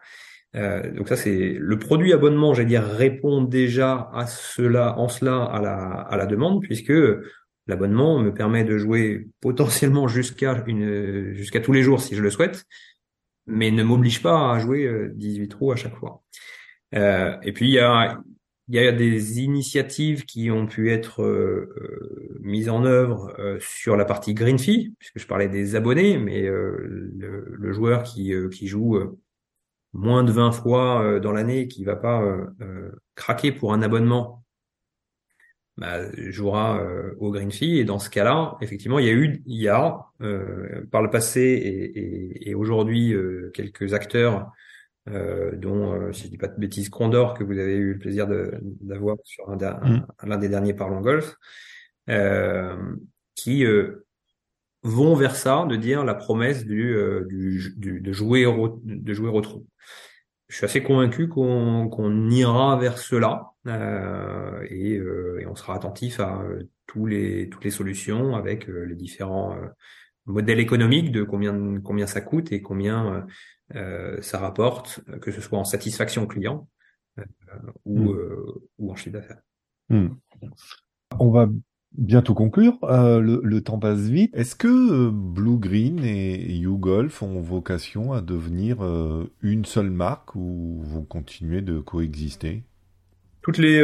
Euh, 0.56 0.90
donc 0.92 1.08
ça 1.08 1.16
c'est 1.16 1.56
le 1.58 1.78
produit 1.78 2.12
abonnement, 2.12 2.54
j'allais 2.54 2.68
dire, 2.68 2.84
répond 2.84 3.42
déjà 3.42 4.10
à 4.14 4.26
cela, 4.26 4.98
en 4.98 5.08
cela 5.08 5.44
à 5.44 5.60
la, 5.60 5.76
à 5.76 6.16
la 6.16 6.26
demande, 6.26 6.62
puisque 6.62 6.92
L'abonnement 7.68 8.18
me 8.18 8.32
permet 8.32 8.64
de 8.64 8.78
jouer 8.78 9.28
potentiellement 9.40 10.08
jusqu'à 10.08 10.54
tous 11.62 11.72
les 11.72 11.82
jours 11.82 12.00
si 12.00 12.16
je 12.16 12.22
le 12.22 12.30
souhaite, 12.30 12.64
mais 13.46 13.70
ne 13.70 13.82
m'oblige 13.82 14.22
pas 14.22 14.54
à 14.54 14.58
jouer 14.58 15.10
18 15.14 15.42
euh, 15.42 15.48
trous 15.48 15.72
à 15.72 15.76
chaque 15.76 15.94
fois. 15.94 16.22
Euh, 16.94 17.36
et 17.42 17.52
puis 17.52 17.68
il 17.68 17.74
y 17.74 17.78
a 18.78 18.92
des 18.92 19.40
initiatives 19.40 20.24
qui 20.24 20.50
ont 20.50 20.66
pu 20.66 20.90
être 20.90 21.22
euh, 21.22 22.38
mises 22.40 22.70
en 22.70 22.86
œuvre 22.86 23.36
sur 23.60 23.96
la 23.96 24.06
partie 24.06 24.32
green 24.32 24.58
fee, 24.58 24.94
puisque 24.98 25.18
je 25.18 25.26
parlais 25.26 25.48
des 25.48 25.76
abonnés, 25.76 26.16
mais 26.16 26.42
le, 26.42 27.10
le, 27.52 27.72
joueur 27.74 28.02
qui, 28.02 28.32
qui 28.50 28.66
joue 28.66 28.98
moins 29.92 30.24
de 30.24 30.32
20 30.32 30.52
fois 30.52 31.20
dans 31.20 31.32
l'année, 31.32 31.68
qui 31.68 31.84
va 31.84 31.96
pas 31.96 32.24
craquer 33.14 33.52
pour 33.52 33.74
un 33.74 33.82
abonnement 33.82 34.42
bah, 35.78 36.02
jouera 36.30 36.82
au 37.18 37.30
Green 37.30 37.50
Fee. 37.50 37.78
Et 37.78 37.84
dans 37.84 37.98
ce 37.98 38.10
cas-là, 38.10 38.56
effectivement, 38.60 38.98
il 38.98 39.06
y 39.06 39.08
a 39.08 39.12
eu, 39.12 39.42
il 39.46 39.60
y 39.60 39.68
a 39.68 39.98
par 40.90 41.02
le 41.02 41.10
passé 41.10 41.40
et, 41.40 41.98
et, 41.98 42.50
et 42.50 42.54
aujourd'hui 42.54 43.14
quelques 43.54 43.94
acteurs 43.94 44.52
euh, 45.10 45.56
dont, 45.56 45.92
euh, 45.92 46.12
si 46.12 46.24
je 46.24 46.28
dis 46.28 46.38
pas 46.38 46.48
de 46.48 46.58
bêtises, 46.58 46.88
Condor, 46.88 47.34
que 47.34 47.44
vous 47.44 47.58
avez 47.58 47.74
eu 47.74 47.94
le 47.94 47.98
plaisir 47.98 48.26
d'avoir 48.60 49.16
sur 49.24 49.48
mm. 49.48 50.06
l'un 50.24 50.38
des 50.38 50.48
derniers 50.48 50.74
Parlons 50.74 51.00
Golf, 51.00 51.36
euh, 52.08 52.76
qui 53.34 53.64
euh, 53.64 54.06
vont 54.82 55.14
vers 55.14 55.36
ça, 55.36 55.64
de 55.68 55.76
dire 55.76 56.04
la 56.04 56.14
promesse 56.14 56.64
du, 56.64 56.96
du, 57.28 58.00
de 58.00 58.12
jouer 58.12 58.46
au, 58.46 58.80
de 58.84 59.14
jouer 59.14 59.30
au 59.30 59.40
trou. 59.40 59.66
Je 60.48 60.56
suis 60.56 60.64
assez 60.64 60.82
convaincu 60.82 61.28
qu'on 61.28 62.30
ira 62.30 62.76
vers 62.78 62.98
cela 62.98 63.52
et, 63.66 64.94
et, 64.94 65.46
on 65.46 65.54
sera 65.54 65.74
attentif 65.74 66.20
à 66.20 66.42
tous 66.86 67.04
les 67.04 67.50
toutes 67.50 67.64
les 67.64 67.70
solutions 67.70 68.34
avec 68.34 68.66
les 68.66 68.94
différents 68.94 69.54
modèles 70.24 70.58
économiques 70.58 71.12
de 71.12 71.22
combien 71.22 71.80
combien 71.82 72.06
ça 72.06 72.22
coûte 72.22 72.50
et 72.50 72.62
combien 72.62 73.26
euh, 73.74 74.20
ça 74.22 74.38
rapporte, 74.38 75.00
euh, 75.08 75.18
que 75.18 75.30
ce 75.30 75.40
soit 75.40 75.58
en 75.58 75.64
satisfaction 75.64 76.26
client 76.26 76.68
euh, 77.18 77.22
ou, 77.84 78.12
mm. 78.12 78.60
ou 78.78 78.92
en 78.92 78.96
chiffre 78.96 79.12
d'affaires. 79.12 79.42
Mm. 79.90 80.08
On 81.18 81.30
va 81.30 81.48
bientôt 81.98 82.34
conclure. 82.34 82.78
le, 82.82 83.40
le, 83.42 83.60
temps 83.60 83.78
passe 83.78 84.00
vite. 84.00 84.34
Est-ce 84.34 84.54
que 84.54 85.10
Blue 85.10 85.58
Green 85.58 86.02
et 86.04 86.52
YouGolf 86.54 87.22
ont 87.22 87.40
vocation 87.40 88.12
à 88.12 88.22
devenir 88.22 88.78
une 89.42 89.64
seule 89.64 89.90
marque 89.90 90.34
ou 90.34 90.80
vont 90.84 91.02
continuer 91.02 91.60
de 91.60 91.80
coexister? 91.80 92.62
Toutes 93.42 93.58
les 93.58 93.82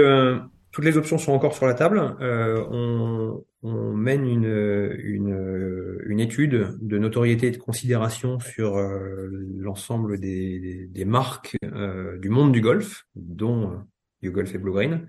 toutes 0.74 0.84
les 0.84 0.96
options 0.96 1.18
sont 1.18 1.30
encore 1.30 1.54
sur 1.54 1.66
la 1.66 1.74
table. 1.74 2.16
Euh, 2.20 2.66
on, 2.68 3.44
on, 3.62 3.92
mène 3.92 4.26
une, 4.26 4.92
une, 4.98 6.00
une, 6.04 6.18
étude 6.18 6.76
de 6.80 6.98
notoriété 6.98 7.46
et 7.46 7.50
de 7.52 7.58
considération 7.58 8.40
sur 8.40 8.76
euh, 8.76 9.28
l'ensemble 9.56 10.18
des, 10.18 10.88
des, 10.90 11.04
marques 11.04 11.56
euh, 11.64 12.18
du 12.18 12.28
monde 12.28 12.50
du 12.50 12.60
golf, 12.60 13.06
dont 13.14 13.84
YouGolf 14.22 14.52
et 14.52 14.58
Blue 14.58 14.72
Green, 14.72 15.06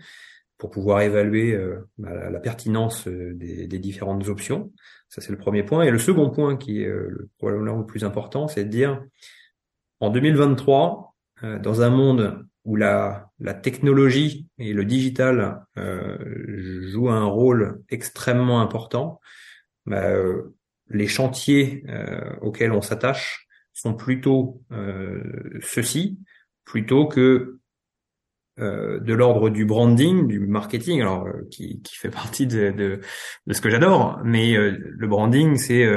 pour 0.57 0.69
pouvoir 0.69 1.01
évaluer 1.01 1.59
bah, 1.97 2.29
la, 2.29 2.39
pertinence 2.39 3.07
des, 3.07 3.67
des, 3.67 3.79
différentes 3.79 4.29
options. 4.29 4.71
Ça, 5.09 5.21
c'est 5.21 5.31
le 5.31 5.37
premier 5.37 5.63
point. 5.63 5.83
Et 5.83 5.91
le 5.91 5.99
second 5.99 6.29
point, 6.29 6.55
qui 6.55 6.81
est 6.81 6.87
le, 6.87 7.29
probablement 7.37 7.77
le 7.77 7.85
plus 7.85 8.05
important, 8.05 8.47
c'est 8.47 8.63
de 8.63 8.69
dire, 8.69 9.03
en 9.99 10.09
2023, 10.09 11.13
dans 11.61 11.81
un 11.81 11.89
monde 11.89 12.45
où 12.63 12.75
la, 12.75 13.29
la 13.39 13.53
technologie 13.53 14.47
et 14.57 14.73
le 14.73 14.85
digital 14.85 15.65
euh, 15.77 16.17
jouent 16.89 17.11
un 17.11 17.25
rôle 17.25 17.81
extrêmement 17.89 18.61
important, 18.61 19.21
bah, 19.85 20.09
euh, 20.09 20.55
les 20.89 21.07
chantiers 21.07 21.83
euh, 21.89 22.35
auxquels 22.41 22.71
on 22.71 22.81
s'attache 22.81 23.47
sont 23.73 23.93
plutôt 23.93 24.61
euh, 24.71 25.59
ceux-ci, 25.61 26.19
plutôt 26.63 27.07
que 27.07 27.59
euh, 28.59 28.99
de 28.99 29.13
l'ordre 29.13 29.49
du 29.49 29.65
branding, 29.65 30.27
du 30.27 30.39
marketing, 30.39 31.01
alors 31.01 31.27
qui, 31.51 31.81
qui 31.81 31.95
fait 31.95 32.09
partie 32.09 32.47
de, 32.47 32.71
de, 32.71 32.99
de 33.47 33.53
ce 33.53 33.61
que 33.61 33.69
j'adore, 33.69 34.19
mais 34.23 34.55
le 34.55 35.07
branding, 35.07 35.57
c'est 35.57 35.87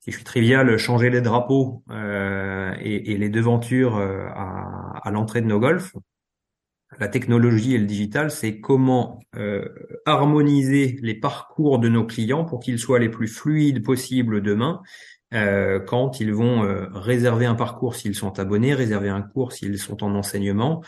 si 0.00 0.10
je 0.10 0.16
suis 0.16 0.24
trivial, 0.24 0.76
changer 0.78 1.10
les 1.10 1.20
drapeaux 1.20 1.84
euh, 1.90 2.74
et, 2.80 3.12
et, 3.12 3.16
les 3.16 3.28
devantures 3.28 3.96
à, 3.98 5.00
à 5.00 5.10
l'entrée 5.12 5.40
de 5.40 5.46
nos 5.46 5.60
golfs, 5.60 5.92
la 6.98 7.08
technologie 7.08 7.74
et 7.74 7.78
le 7.78 7.86
digital, 7.86 8.30
c'est 8.30 8.60
comment 8.60 9.20
euh, 9.36 9.66
harmoniser 10.04 10.98
les 11.02 11.14
parcours 11.14 11.78
de 11.78 11.88
nos 11.88 12.04
clients 12.04 12.44
pour 12.44 12.60
qu'ils 12.60 12.78
soient 12.78 12.98
les 12.98 13.08
plus 13.08 13.28
fluides 13.28 13.82
possibles 13.82 14.42
demain 14.42 14.82
euh, 15.32 15.80
quand 15.80 16.20
ils 16.20 16.34
vont 16.34 16.64
euh, 16.64 16.86
réserver 16.92 17.46
un 17.46 17.54
parcours 17.54 17.96
s'ils 17.96 18.14
sont 18.14 18.38
abonnés, 18.38 18.74
réserver 18.74 19.08
un 19.08 19.22
cours 19.22 19.52
s'ils 19.52 19.78
sont 19.78 20.04
en 20.04 20.14
enseignement, 20.14 20.82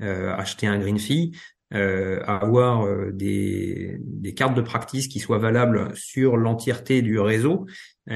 acheter 0.00 0.66
un 0.66 0.78
green 0.78 0.98
fee, 0.98 1.32
avoir 1.72 2.86
des, 3.12 3.96
des, 4.00 4.34
cartes 4.34 4.54
de 4.54 4.62
practice 4.62 5.08
qui 5.08 5.20
soient 5.20 5.38
valables 5.38 5.94
sur 5.94 6.36
l'entièreté 6.36 7.02
du 7.02 7.18
réseau 7.18 7.66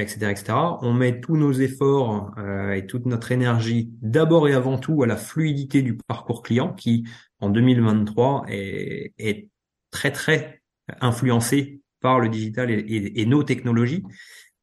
etc., 0.00 0.30
etc. 0.30 0.58
On 0.80 0.92
met 0.92 1.20
tous 1.20 1.36
nos 1.36 1.52
efforts 1.52 2.32
euh, 2.38 2.72
et 2.72 2.86
toute 2.86 3.06
notre 3.06 3.32
énergie 3.32 3.90
d'abord 4.02 4.48
et 4.48 4.54
avant 4.54 4.78
tout 4.78 5.02
à 5.02 5.06
la 5.06 5.16
fluidité 5.16 5.82
du 5.82 5.96
parcours 5.96 6.42
client 6.42 6.72
qui, 6.72 7.06
en 7.40 7.50
2023, 7.50 8.46
est, 8.48 9.12
est 9.18 9.48
très 9.90 10.10
très 10.10 10.62
influencé 11.00 11.80
par 12.00 12.20
le 12.20 12.28
digital 12.28 12.70
et, 12.70 12.84
et, 13.14 13.26
nos 13.26 13.42
technologies. 13.42 14.04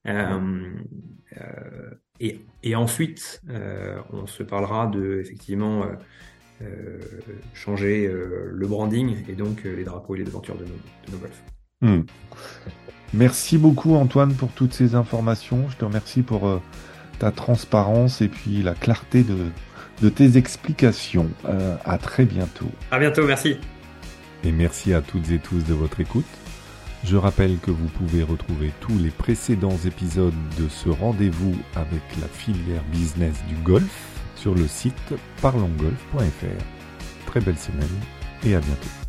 Euh, 0.07 0.73
euh, 1.37 1.91
et, 2.19 2.41
et, 2.61 2.75
ensuite, 2.75 3.41
euh, 3.49 3.99
on 4.11 4.27
se 4.27 4.43
parlera 4.43 4.87
de 4.87 5.19
effectivement 5.21 5.83
euh, 5.83 5.95
changer 7.53 8.09
le 8.09 8.67
branding 8.67 9.17
et 9.27 9.33
donc 9.33 9.63
les 9.63 9.83
drapeaux 9.83 10.15
et 10.15 10.19
les 10.19 10.25
devantures 10.25 10.55
de 10.55 10.65
nos, 10.65 10.79
de 11.07 11.11
nos 11.11 11.17
golfs. 11.17 11.43
Hmm. 11.81 12.01
Merci 13.13 13.57
beaucoup 13.57 13.95
Antoine 13.95 14.33
pour 14.33 14.49
toutes 14.51 14.73
ces 14.73 14.95
informations. 14.95 15.67
Je 15.69 15.75
te 15.75 15.83
remercie 15.83 16.21
pour 16.21 16.47
euh, 16.47 16.61
ta 17.19 17.31
transparence 17.31 18.21
et 18.21 18.29
puis 18.29 18.61
la 18.61 18.73
clarté 18.73 19.23
de, 19.23 19.35
de 20.01 20.09
tes 20.09 20.37
explications. 20.37 21.29
Euh, 21.45 21.75
à 21.83 21.97
très 21.97 22.23
bientôt. 22.23 22.71
À 22.91 22.99
bientôt, 22.99 23.25
merci. 23.25 23.57
Et 24.45 24.51
merci 24.51 24.93
à 24.93 25.01
toutes 25.01 25.29
et 25.31 25.39
tous 25.39 25.65
de 25.65 25.73
votre 25.73 25.99
écoute. 25.99 26.25
Je 27.03 27.17
rappelle 27.17 27.57
que 27.57 27.71
vous 27.71 27.87
pouvez 27.87 28.23
retrouver 28.23 28.71
tous 28.79 28.97
les 28.97 29.09
précédents 29.09 29.77
épisodes 29.85 30.33
de 30.57 30.69
ce 30.69 30.87
rendez-vous 30.87 31.55
avec 31.75 32.01
la 32.21 32.27
filière 32.27 32.83
business 32.91 33.33
du 33.49 33.55
golf 33.55 34.10
sur 34.41 34.55
le 34.55 34.67
site 34.67 35.13
parlongolf.fr. 35.41 37.25
Très 37.27 37.41
belle 37.41 37.57
semaine 37.57 37.99
et 38.43 38.55
à 38.55 38.59
bientôt. 38.59 39.00